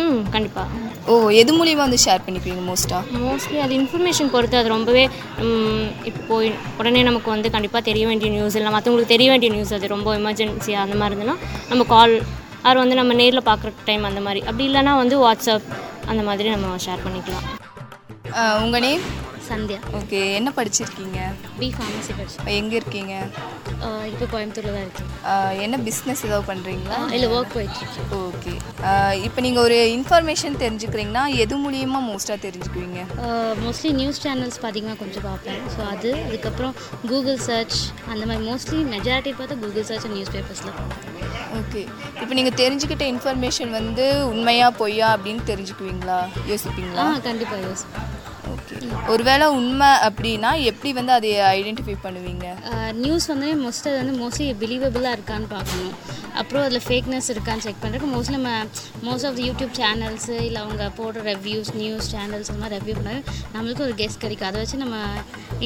ம் 0.00 0.18
கண்டிப்பாக 0.34 0.86
ஓ 1.12 1.14
எது 1.40 1.50
மூலியமாக 1.58 1.84
வந்து 1.86 2.00
ஷேர் 2.04 2.24
பண்ணிப்பீங்க 2.26 2.62
மோஸ்ட்டாக 2.70 3.20
மோஸ்ட்லி 3.26 3.58
அது 3.64 3.72
இன்ஃபர்மேஷன் 3.80 4.32
பொறுத்து 4.34 4.58
அது 4.60 4.68
ரொம்பவே 4.76 5.04
இப்போ 6.10 6.34
உடனே 6.80 7.02
நமக்கு 7.08 7.30
வந்து 7.34 7.50
கண்டிப்பாக 7.56 7.82
தெரிய 7.90 8.06
வேண்டிய 8.10 8.30
நியூஸ் 8.36 8.58
இல்லை 8.60 8.72
மற்றவங்களுக்கு 8.76 9.14
தெரிய 9.14 9.28
வேண்டிய 9.32 9.50
நியூஸ் 9.54 9.74
அது 9.78 9.94
ரொம்ப 9.94 10.10
எமர்ஜென்சியாக 10.20 10.86
அந்த 10.86 10.98
மாதிரி 11.00 11.14
இருந்ததுன்னா 11.14 11.38
நம்ம 11.70 11.86
கால் 11.94 12.14
ஆர் 12.68 12.82
வந்து 12.82 12.98
நம்ம 13.00 13.14
நேரில் 13.20 13.46
பார்க்குற 13.48 13.70
டைம் 13.88 14.04
அந்த 14.08 14.20
மாதிரி. 14.26 14.40
அப்படி 14.48 14.64
இல்லைன்னா 14.68 14.92
வந்து 15.02 15.16
வாட்ஸ்அப் 15.24 15.68
அந்த 16.10 16.22
மாதிரி 16.28 16.48
நம்ம 16.54 16.76
ஷேர் 16.86 17.04
பண்ணிக்கலாம். 17.04 17.46
உங்கள் 18.64 18.82
நேம் 18.86 19.04
சந்தியா. 19.50 19.80
ஓகே 19.98 20.20
என்ன 20.38 20.48
படிச்சிருக்கீங்க? 20.58 21.18
பி 21.60 21.68
ஃபார்மசி 21.76 22.12
படிச்சு 22.18 22.54
எங்கே 22.60 22.76
இருக்கீங்க? 22.80 23.14
இப்போ 24.12 24.24
கோயம்புத்தூரில் 24.32 24.76
தான் 24.76 24.86
இருக்கேன். 24.86 25.10
என்ன 25.64 25.76
பிஸ்னஸ் 25.88 26.22
ஏதாவது 26.28 26.46
பண்ணுறீங்களா 26.50 26.98
இல்லை 27.16 27.28
ஒர்க் 27.36 27.52
போயிட்டுருக்கு. 27.56 28.02
ஓகே. 28.28 28.54
இப்போ 29.26 29.40
நீங்கள் 29.46 29.64
ஒரு 29.66 29.78
இன்ஃபர்மேஷன் 29.96 30.58
தெரிஞ்சுக்கிறீங்கன்னா 30.64 31.24
எது 31.44 31.56
மூலியமாக 31.64 32.02
மோஸ்ட்டாக 32.10 32.38
தெரிஞ்சுக்குவீங்க? 32.46 33.00
மோஸ்ட்லி 33.64 33.92
நியூஸ் 34.00 34.22
சேனல்ஸ் 34.26 34.58
பார்த்தீங்கன்னா 34.64 34.98
கொஞ்சம் 35.02 35.26
பார்ப்பேன். 35.28 35.62
ஸோ 35.74 35.80
அது 35.94 36.10
அதுக்கப்புறம் 36.28 36.74
கூகுள் 37.12 37.40
சர்ச் 37.48 37.78
அந்த 38.12 38.22
மாதிரி 38.28 38.42
மோஸ்ட்லி 38.50 38.80
மெஜாரிட்டி 38.94 39.34
பார்த்தா 39.40 39.60
கூகுள் 39.64 39.88
சர்ச் 39.92 40.08
நியூஸ் 40.16 40.34
பேப்பர்ஸில் 40.36 40.76
பார்ப்பேன் 40.80 41.04
ஓகே. 41.60 41.82
இப்போ 42.22 42.32
நீங்கள் 42.38 42.56
தெரிஞ்சுக்கிட்ட 42.62 43.04
இன்ஃபர்மேஷன் 43.12 43.70
வந்து 43.78 44.04
உண்மையா 44.32 44.66
பொய்யா 44.80 45.08
அப்படின்னு 45.16 45.42
தெரிஞ்சுக்குவீங்களா? 45.50 46.18
யோசிப்பீங்களா? 46.50 47.06
கண்டிப்பாக 47.26 47.60
யோசிப்பேன். 47.68 48.06
ஒருவேளை 49.12 49.46
உண்மை 49.58 49.90
அப்படின்னா 50.06 50.50
எப்படி 50.70 50.90
வந்து 50.98 51.12
அதை 51.16 51.30
ஐடென்டிஃபை 51.56 51.96
பண்ணுவீங்க? 52.04 52.46
நியூஸ் 53.02 53.26
வந்து 53.32 53.48
மோஸ்ட் 53.64 53.88
அது 53.90 53.98
வந்து 54.02 54.14
மோஸ்ட்லி 54.22 54.46
பிலீவபிளாக 54.62 55.16
இருக்கான்னு 55.16 55.48
பார்க்கணும். 55.56 55.94
அப்புறம் 56.40 56.64
அதில் 56.66 56.84
ஃபேக்னஸ் 56.88 57.30
இருக்கான்னு 57.34 57.64
செக் 57.66 57.80
பண்ணுறதுக்கு 57.82 58.10
மோஸ்ட்லி 58.14 58.34
நம்ம 58.38 58.52
most 59.06 59.26
of 59.28 59.36
the 59.38 59.42
YouTube 59.48 59.72
channels 59.80 60.36
இல்லை 60.48 60.60
அவங்க 60.64 60.84
போடுற 60.98 61.24
ரெவ்யூஸ் 61.32 61.70
நியூஸ் 61.82 62.10
சேனல்ஸ் 62.14 62.50
அந்த 62.52 62.60
மாதிரி 62.64 62.78
ரெவ்யூ 62.78 62.96
பண்ணால் 63.00 63.22
நம்மளுக்கு 63.54 63.86
ஒரு 63.88 63.96
கெஸ்ட் 64.02 64.22
கிடைக்கும். 64.24 64.50
அதை 64.50 64.60
வச்சு 64.62 64.82
நம்ம 64.84 64.98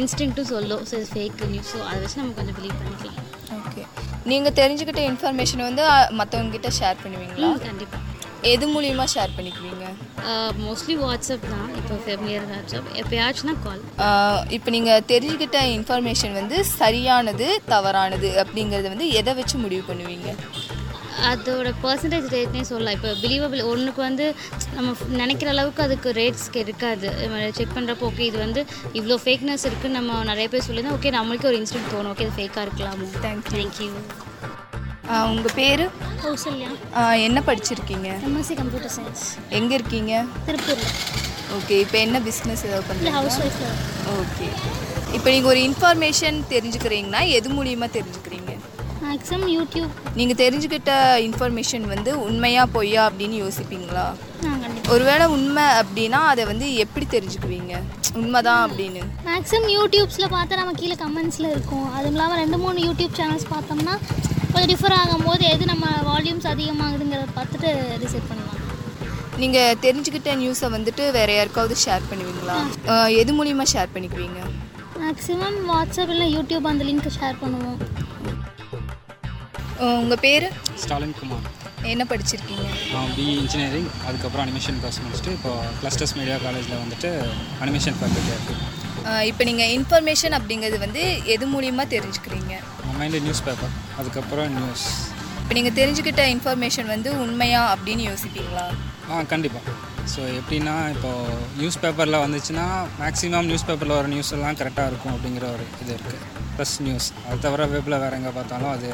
இன்ஸ்டிங்க்ட்டும் 0.03 0.51
சொல்லும். 0.55 0.85
ஸோ 0.93 1.03
ஃபேக் 1.15 1.43
நியூஸ் 1.55 1.75
அதை 1.91 1.99
வச்சு 2.05 2.21
நம்ம 2.23 2.35
கொஞ்சம் 2.41 2.59
பிலீவ் 2.61 2.79
பண்ணிக்கலாம். 2.83 3.19
ஓகே 3.59 3.85
நீங்கள் 4.31 4.57
தெரிஞ்சுக்கிட்ட 4.61 5.03
இன்ஃபர்மேஷன் 5.11 5.67
வந்து 5.69 5.85
மற்றவங்க 6.21 6.53
கிட்ட 6.57 6.71
ஷேர் 6.81 7.03
பண்ணுவீங்களா 7.05 7.51
கண்டிப்பாக 7.69 8.01
எது 8.53 8.65
மூலியமாக 8.75 9.09
ஷேர் 9.13 9.35
பண்ணிக்குவீங்க? 9.35 9.85
மோஸ்ட்லி 10.65 10.95
வாட்ஸ்அப் 11.03 11.45
தான். 11.53 11.69
இப்போ 11.93 12.05
ஃபெமிலியர் 12.11 12.45
வாட்ஸ்அப் 12.51 12.87
எப்பயாச்சுன்னா 13.01 13.55
கால் 13.65 13.81
இப்போ 14.57 14.69
நீங்கள் 14.75 15.03
தெரிஞ்சுக்கிட்ட 15.11 15.59
இன்ஃபர்மேஷன் 15.79 16.35
வந்து 16.39 16.57
சரியானது 16.79 17.47
தவறானது 17.73 18.29
அப்படிங்கிறத 18.43 18.91
வந்து 18.93 19.09
எதை 19.21 19.33
வச்சு 19.39 19.57
முடிவு 19.65 19.83
பண்ணுவீங்க? 19.89 20.31
அதோட 21.31 21.69
பர்சன்டேஜ் 21.83 22.29
ரேட்னே 22.35 22.63
சொல்லலாம். 22.71 22.97
இப்போ 22.99 23.11
பிலீவபிள் 23.25 23.63
ஒன்றுக்கு 23.73 24.01
வந்து 24.09 24.27
நம்ம 24.77 24.95
நினைக்கிற 25.21 25.51
அளவுக்கு 25.55 25.85
அதுக்கு 25.87 26.15
ரேட்ஸ்க்கு 26.21 26.63
இருக்காது. 26.67 27.11
செக் 27.59 27.77
பண்ணுறப்போ 27.77 28.07
ஓகே 28.11 28.25
இது 28.31 28.41
வந்து 28.47 28.63
இவ்வளோ 28.99 29.19
ஃபேக்னஸ் 29.25 29.67
இருக்குன்னு 29.71 29.99
நம்ம 29.99 30.23
நிறைய 30.31 30.49
பேர் 30.55 30.67
சொல்லியிருந்தா 30.69 30.97
ஓகே 30.99 31.13
நம்மளுக்கு 31.19 31.49
ஒரு 31.51 31.59
இன்ஸ்டன்ட் 31.63 31.93
தோணும். 31.95 32.13
ஓகே 32.15 32.27
இது 32.29 32.37
ஃபேக்காக 32.39 32.65
இருக்கலாமோ? 32.69 33.09
தேங்க்யூ 33.27 33.53
தேங்க்யூ 33.57 33.91
உங்கள் 35.33 35.57
பேர்? 35.61 35.85
கௌசல்யா. 36.25 36.71
என்ன 37.27 37.39
படிச்சிருக்கீங்க? 37.49 38.09
எம்எஸ்சி 38.29 38.57
கம்ப்யூட்டர் 38.63 38.95
சயின்ஸ் 38.97 39.27
எங்கே 39.61 39.77
இருக்கீங்க? 39.81 40.25
திருப்பூரில். 40.49 40.95
ஓகே 41.57 41.77
இப்போ 41.85 41.99
என்ன 42.07 42.19
பிஸ்னஸ் 42.29 42.65
ஏதாவது 42.69 42.99
இல்லை 43.01 43.13
ஹவுஸ் 43.19 43.39
பண்ணுறீங்க 43.41 43.69
ஒய்ஃபில் 43.69 44.19
ஓகே 44.23 44.49
இப்போ 45.17 45.29
நீங்கள் 45.35 45.51
ஒரு 45.53 45.61
இன்ஃபர்மேஷன் 45.69 46.39
தெரிஞ்சுக்கிறீங்கன்னா 46.53 47.23
எது 47.39 47.49
மூலியமாக 47.57 47.91
தெரிஞ்சுக்கிறீங்க? 47.97 48.51
மேக்ஸிமம் 49.07 49.51
யூடியூப் 49.57 49.95
நீங்கள் 50.19 50.39
தெரிஞ்சுக்கிட்ட 50.43 50.93
இன்ஃபர்மேஷன் 51.29 51.87
வந்து 51.95 52.11
உண்மையா 52.27 52.63
பொய்யா 52.77 53.03
அப்படின்னு 53.09 53.37
யோசிப்பீங்களா? 53.45 54.05
ஒருவேளை 54.95 55.25
உண்மை 55.35 55.65
அப்படின்னா 55.81 56.21
அதை 56.31 56.43
வந்து 56.53 56.67
எப்படி 56.85 57.07
தெரிஞ்சுக்குவீங்க? 57.17 57.75
உண்மைதான் 58.21 58.63
அப்படின்னு. 58.67 59.03
மேக்ஸிமம் 59.29 59.69
யூடியூப்ஸில் 59.79 60.33
பார்த்தா 60.37 60.61
நம்ம 60.61 60.75
கீழே 60.81 60.97
கமெண்ட்ஸில் 61.05 61.51
இருக்கும். 61.55 61.87
அதுவும் 61.97 62.15
இல்லாமல் 62.15 62.41
ரெண்டு 62.43 62.59
மூணு 62.65 62.79
யூடியூப் 62.89 63.19
சேனல்ஸ் 63.21 63.47
பார்த்தோம்னா 63.55 63.97
கொஞ்சம் 64.53 64.71
டிஃபர் 64.73 64.97
ஆகும்போது 65.03 65.45
எது 65.55 65.67
நம்ம 65.73 65.87
வால்யூம்ஸ் 66.11 66.51
அதிகமாகுதுங்கிறத 66.55 67.29
பார்த்துட்டு 67.39 67.69
டிசைட் 68.05 68.29
பண்ணலாம். 68.31 68.52
நீங்கள் 69.43 69.79
தெரிஞ்சுக்கிட்ட 69.85 70.31
நியூஸை 70.41 70.69
வந்துட்டு 70.77 71.05
வேற 71.17 71.31
யாருக்காவது 71.37 71.75
ஷேர் 71.85 72.05
பண்ணுவீங்களா? 72.11 72.57
எது 73.21 73.33
மூலியமாக 73.39 73.69
ஷேர் 73.75 73.93
பண்ணிக்குவீங்க? 73.95 74.41
மேக்ஸிமம் 75.03 75.59
வாட்ஸ்அப் 75.71 76.13
இல்லை 76.15 76.27
யூடியூப் 76.37 76.69
அந்த 76.73 76.83
லிங்க் 76.89 77.09
ஷேர் 77.19 77.39
பண்ணுவோம். 77.43 77.79
உங்கள் 80.03 80.21
பேர்? 80.25 80.47
ஸ்டாலின் 80.83 81.17
குமார். 81.21 81.47
என்ன 81.93 82.03
படிச்சிருக்கீங்க? 82.11 82.67
நான் 82.95 83.13
பிஇ 83.17 83.33
இன்ஜினியரிங் 83.43 83.89
அதுக்கப்புறம் 84.09 84.45
அனிமேஷன் 84.45 84.79
கோர்ஸ் 84.83 85.01
முடிச்சுட்டு 85.05 85.33
இப்போ 85.39 85.53
கிளஸ்டர்ஸ் 85.81 86.15
மீடியா 86.19 86.37
காலேஜில் 86.45 86.81
வந்துட்டு 86.83 87.11
அனிமேஷன் 87.65 87.97
ஃபேக்கல்ட்டியாக 88.01 88.39
இருக்குது 88.39 88.71
இப்போ 89.31 89.43
நீங்கள் 89.49 89.71
இன்ஃபர்மேஷன் 89.79 90.35
அப்படிங்கிறது 90.39 90.79
வந்து 90.85 91.03
எது 91.35 91.45
மூலியமாக 91.55 91.87
தெரிஞ்சுக்கிறீங்க? 91.95 92.53
மைண்டு 92.99 93.21
நியூஸ் 93.27 93.45
பேப்பர் 93.49 93.75
அதுக்கப்புறம் 94.01 94.53
நியூஸ் 94.59 94.87
இப்போ 95.43 95.55
நீங்கள் 95.59 95.77
தெரிஞ்சுக்கிட்ட 95.81 96.25
இன்ஃபர்மேஷன் 96.35 96.91
வந்து 96.95 97.11
உண்மையா 97.25 97.63
அப்படின்னு 97.75 98.05
யோசிப்பீங்களா? 98.11 98.67
ஆ 99.13 99.19
கண்டிப்பாக 99.33 99.75
ஸோ 100.13 100.21
எப்படின்னா 100.39 100.75
இப்போது 100.95 101.37
நியூஸ் 101.61 101.81
பேப்பரில் 101.83 102.23
வந்துச்சுன்னா 102.25 102.67
மேக்ஸிமம் 103.03 103.49
நியூஸ் 103.51 103.67
பேப்பரில் 103.69 103.97
வர 103.99 104.09
நியூஸ் 104.15 104.33
எல்லாம் 104.37 104.59
கரெக்டாக 104.61 104.91
இருக்கும் 104.91 105.15
அப்படிங்கிற 105.17 105.47
ஒரு 105.57 105.65
இது 105.83 105.91
இருக்குது 105.97 106.21
ப்ளஸ் 106.57 106.75
நியூஸ் 106.87 107.09
அது 107.27 107.39
தவிர 107.47 107.67
வெப்பில் 107.75 108.01
வேறு 108.05 108.19
எங்கே 108.21 108.33
பார்த்தாலும் 108.39 108.73
அது 108.77 108.89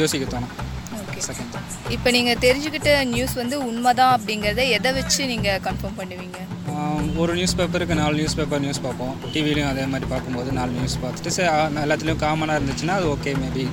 யோசிக்க 0.00 0.24
தோணும். 0.34 0.54
ஓகே 1.02 1.20
செகண்ட் 1.28 1.56
இப்போ 1.94 2.08
நீங்கள் 2.16 2.40
தெரிஞ்சுக்கிட்ட 2.44 2.90
நியூஸ் 3.12 3.34
வந்து 3.42 3.56
உண்மைதான் 3.68 4.12
அப்படிங்கிறத 4.16 4.64
எதை 4.78 4.90
வச்சு 4.98 5.22
நீங்கள் 5.32 5.62
கன்ஃபார்ம் 5.66 5.98
பண்ணுவீங்க? 6.00 6.38
ஒரு 7.22 7.32
நியூஸ் 7.38 7.56
பேப்பருக்கு 7.58 8.00
நாலு 8.00 8.14
நியூஸ் 8.20 8.36
பேப்பர் 8.38 8.62
நியூஸ் 8.64 8.82
பார்ப்போம். 8.86 9.14
டிவிலையும் 9.34 9.70
அதே 9.72 9.84
மாதிரி 9.92 10.06
பார்க்கும்போது 10.12 10.50
நாலு 10.58 10.72
நியூஸ் 10.78 10.96
பார்த்துட்டு 11.04 11.34
சரி 11.36 11.50
எல்லாத்துலேயும் 11.84 12.22
காமனாக 12.24 12.58
இருந்துச்சுன்னா 12.60 12.96
அது 13.00 13.08
ஓகே 13.14 13.34
மேபி 13.42 13.64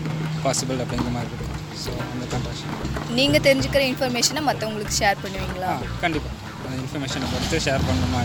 பாசிபிள் 0.45 0.83
அப்படிங்கிற 0.83 1.13
மாதிரி 1.17 1.31
இருக்கும். 1.31 1.55
ஸோ 1.83 1.91
அந்த 2.13 2.25
கன்ட்ராக்ஷன் 2.33 2.73
நீங்கள் 3.17 3.43
தெரிஞ்சுக்கிற 3.45 3.81
இன்ஃபர்மேஷனை 3.91 4.41
மற்றவங்களுக்கு 4.49 4.95
ஷேர் 4.99 5.21
பண்ணுவீங்களா? 5.23 5.71
கண்டிப்பாக 6.03 6.35
இன்ஃபர்மேஷனை 6.81 7.27
பொறுத்து 7.33 7.57
ஷேர் 7.67 7.85
பண்ணணுமா. 7.87 8.19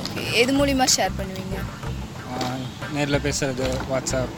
ஓகே 0.00 0.22
எது 0.42 0.52
மூலிமா 0.60 0.86
ஷேர் 0.96 1.14
பண்ணுவீங்க? 1.20 1.58
நேரில் 2.94 3.22
பேசுகிறது 3.26 3.66
வாட்ஸ்அப் 3.90 4.34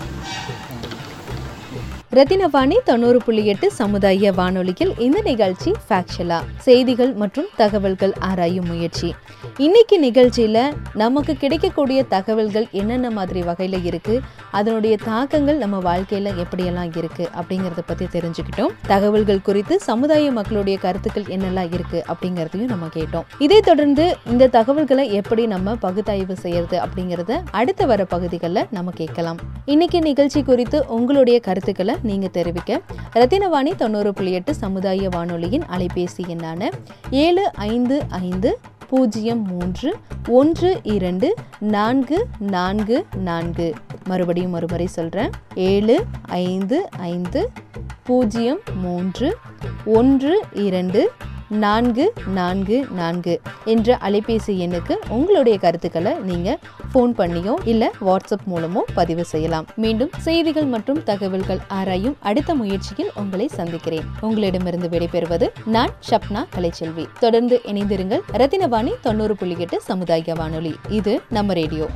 ரத்தினவாணி 2.16 2.76
தொண்ணூறு 2.84 3.18
புள்ளி 3.18 3.46
எட்டு 3.46 3.70
சமுதாய 3.72 4.32
வானொலியில் 4.32 4.90
இந்த 4.98 5.20
நிகழ்ச்சி 5.20 5.72
ஃபேக்ஷலா 5.88 6.38
செய்திகள் 6.58 7.12
மற்றும் 7.12 7.46
தகவல்கள் 7.56 8.12
ஆராயும் 8.18 8.66
முயற்சி. 8.66 9.14
இன்னைக்கு 9.56 9.96
நிகழ்ச்சியில 10.00 10.72
நமக்கு 10.94 11.36
கிடைக்கக்கூடிய 11.36 12.02
தகவல்கள் 12.02 12.66
என்னென்ன 12.70 13.10
மாதிரி 13.10 13.40
வகையில 13.40 13.84
இருக்கு 13.84 14.20
அதனுடைய 14.50 14.96
தாக்கங்கள் 15.04 15.56
நம்ம 15.56 15.78
வாழ்க்கையில 15.78 16.32
எப்படியெல்லாம் 16.44 16.96
இருக்கு 16.96 17.28
அப்படிங்கறத 17.40 17.82
பத்தி 17.86 18.04
தெரிஞ்சுக்கிட்டோம். 18.04 18.74
தகவல்கள் 18.86 19.42
குறித்து 19.42 19.80
சமுதாய 19.80 20.32
மக்களுடைய 20.32 20.78
கருத்துக்கள் 20.78 21.22
என்னெல்லாம் 21.22 21.72
இருக்கு 21.72 22.04
அப்படிங்கறதையும் 22.08 22.72
நம்ம 22.74 22.86
கேட்டோம். 22.86 23.24
இதை 23.38 23.60
தொடர்ந்து 23.60 24.16
இந்த 24.26 24.46
தகவல்களை 24.46 25.12
எப்படி 25.12 25.46
நம்ம 25.46 25.76
பகுத்தாய்வு 25.82 26.32
செய்யறது 26.32 26.80
அப்படிங்கறத 26.84 27.40
அடுத்த 27.50 27.86
வர 27.86 28.04
பகுதிகளில் 28.04 28.66
நம்ம 28.70 28.90
கேட்கலாம். 28.94 29.36
இன்னைக்கு 29.64 29.98
நிகழ்ச்சி 30.00 30.42
குறித்து 30.42 30.84
உங்களுடைய 30.88 31.40
கருத்துக்களை 31.40 32.00
நீங்க 32.02 32.28
தெரிவிக்க. 32.28 32.80
ரத்தினவாணி 33.14 33.74
தொண்ணூறு 33.74 34.12
புள்ளி 34.12 34.32
எட்டு 34.32 34.54
சமுதாய 34.54 35.08
வானொலியின் 35.08 35.64
அலைபேசி 35.76 36.22
எண்ணான 36.26 36.70
ஏழு 37.10 37.50
ஐந்து 37.52 38.04
ஐந்து 38.08 38.58
பூஜ்ஜியம் 38.92 39.42
மூன்று 39.50 39.90
ஒன்று 40.38 40.80
இரண்டு 40.94 41.34
நான்கு 41.74 42.18
நான்கு 42.54 43.06
நான்கு. 43.28 43.74
மறுபடியும் 44.10 44.50
மறுமுறை 44.50 44.86
சொல்கிறேன் 44.86 45.30
ஏழு 45.54 46.04
ஐந்து 46.44 46.88
ஐந்து 46.98 47.50
பூஜ்ஜியம் 48.04 48.62
மூன்று 48.84 49.36
ஒன்று 49.98 50.44
இரண்டு 50.52 51.10
நான்கு 51.62 52.12
நான்கு 52.34 52.86
நான்கு 52.98 53.40
என்ற 53.64 53.98
அலைபேசி 54.08 54.52
எண்ணுக்கு 54.64 54.94
உங்களுடைய 55.08 55.58
கருத்துக்களை 55.58 56.12
நீங்கள் 56.28 56.58
ஃபோன் 56.92 57.12
பண்ணியோ 57.18 57.54
இல்லை 57.64 57.88
வாட்ஸ்அப் 58.06 58.46
மூலமோ 58.52 58.80
பதிவு 58.94 59.24
செய்யலாம். 59.24 59.66
மீண்டும் 59.76 60.10
செய்திகள் 60.18 60.64
மற்றும் 60.64 61.02
தகவல்கள் 61.02 61.60
ஆராயும் 61.68 62.16
அடுத்த 62.20 62.54
முயற்சியில் 62.54 63.10
உங்களை 63.14 63.48
சந்திக்கிறேன். 63.48 64.06
உங்களிடமிருந்து 64.20 64.88
விடைபெறுவது 64.88 65.48
நான் 65.64 65.92
ஷப்னா 66.10 66.44
கலைச்செல்வி. 66.56 67.06
தொடர்ந்து 67.20 67.60
இணைந்திருங்கள் 67.64 68.24
ரத்தினவாணி 68.32 68.81
தொண்ணூறு 69.02 69.36
புள்ளி 69.36 69.54
எட்டு 69.58 69.80
சமுதாய 69.80 70.34
வானொலி. 70.34 70.74
இது 70.88 71.20
நம்ம 71.28 71.52
ரேடியோ. 71.52 71.86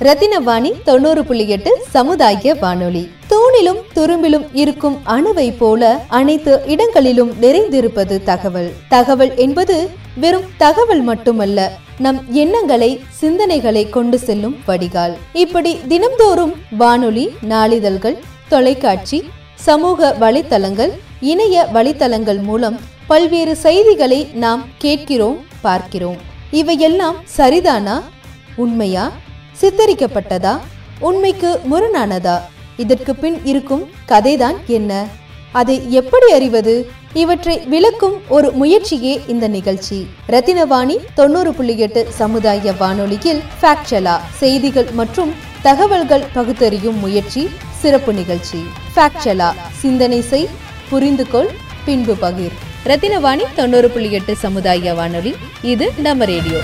ரத்தினவாணி 0.00 0.72
தொண்ணூறு 0.84 1.24
புள்ளி 1.24 1.48
எட்டு 1.48 1.84
சமுதாய 1.90 2.54
வானொலி. 2.54 3.10
தூணிலும் 3.30 3.80
துரும்பிலும் 3.94 4.46
இருக்கும் 4.52 4.98
அணுவை 5.06 5.56
போல 5.58 6.04
அனைத்து 6.08 6.62
இடங்களிலும் 6.66 7.32
நிறைந்திருப்பது 7.42 8.22
தகவல். 8.22 8.72
தகவல் 8.88 9.36
என்பது 9.36 9.90
வெறும் 10.16 10.44
தகவல் 10.56 11.02
மட்டுமல்ல 11.02 11.72
நம் 11.98 12.24
எண்ணங்களை 12.32 13.00
சிந்தனைகளை 13.20 13.90
கொண்டு 13.90 14.18
செல்லும் 14.18 14.56
வடிகால். 14.66 15.16
இப்படி 15.32 15.80
தினம்தோறும் 15.88 16.52
வானொலி 16.70 17.30
நாளிதழ்கள் 17.48 18.18
தொலைக்காட்சி 18.48 19.30
சமூக 19.54 20.16
வலைத்தளங்கள் 20.20 20.90
இணைய 21.20 21.68
வலைத்தளங்கள் 21.74 22.42
மூலம் 22.42 22.80
பல்வேறு 23.10 23.56
செய்திகளை 23.56 24.28
நாம் 24.34 24.66
கேட்கிறோம் 24.78 25.38
பார்க்கிறோம். 25.60 26.16
இவையெல்லாம் 26.50 27.16
சரிதானா? 27.36 28.02
உண்மையா? 28.56 29.12
சித்தரிக்கப்பட்டதா? 29.60 30.58
உண்மைக்கு 30.98 31.60
முரணானதா? 31.70 32.36
இதற்கு 32.76 33.14
பின் 33.14 33.44
இருக்கும் 33.44 33.88
கதைதான் 34.08 34.54
என்ன? 34.66 35.06
அதை 35.52 35.92
எப்படி 35.92 36.32
அறிவது? 36.32 36.90
இவற்றை 37.12 37.58
விளக்கும் 37.58 38.16
ஒரு 38.28 38.52
முயற்சியே 38.52 39.20
இந்த 39.26 39.48
நிகழ்ச்சி. 39.48 40.06
ரத்தினவாணி 40.28 40.96
தொண்ணூறு 41.14 41.54
புள்ளி 41.54 41.78
எட்டு 41.78 42.06
சமுதாய 42.10 42.72
வானொலியில் 42.72 43.42
ஃபேக்சலா 43.60 44.20
செய்திகள் 44.30 44.90
மற்றும் 44.92 45.34
தகவல்கள் 45.62 46.30
பகுத்தறியும் 46.32 46.98
முயற்சி 46.98 47.48
சிறப்பு 47.70 48.12
நிகழ்ச்சி. 48.12 48.64
ஃபேக்சலா 48.96 49.52
சிந்தனை 49.70 50.20
செய் 50.20 50.48
புரிந்து 50.88 51.28
கொள் 51.28 51.50
பின்பு 51.84 52.16
பகிர். 52.22 52.58
ரத்தினவாணி 52.84 53.42
தொண்ணூறு 53.54 53.90
புள்ளி 53.90 54.12
எட்டு 54.12 54.36
சமுதாய 54.36 54.94
வானொலி. 54.94 55.34
இது 55.62 55.92
நம்ம 55.98 56.24
ரேடியோ. 56.24 56.60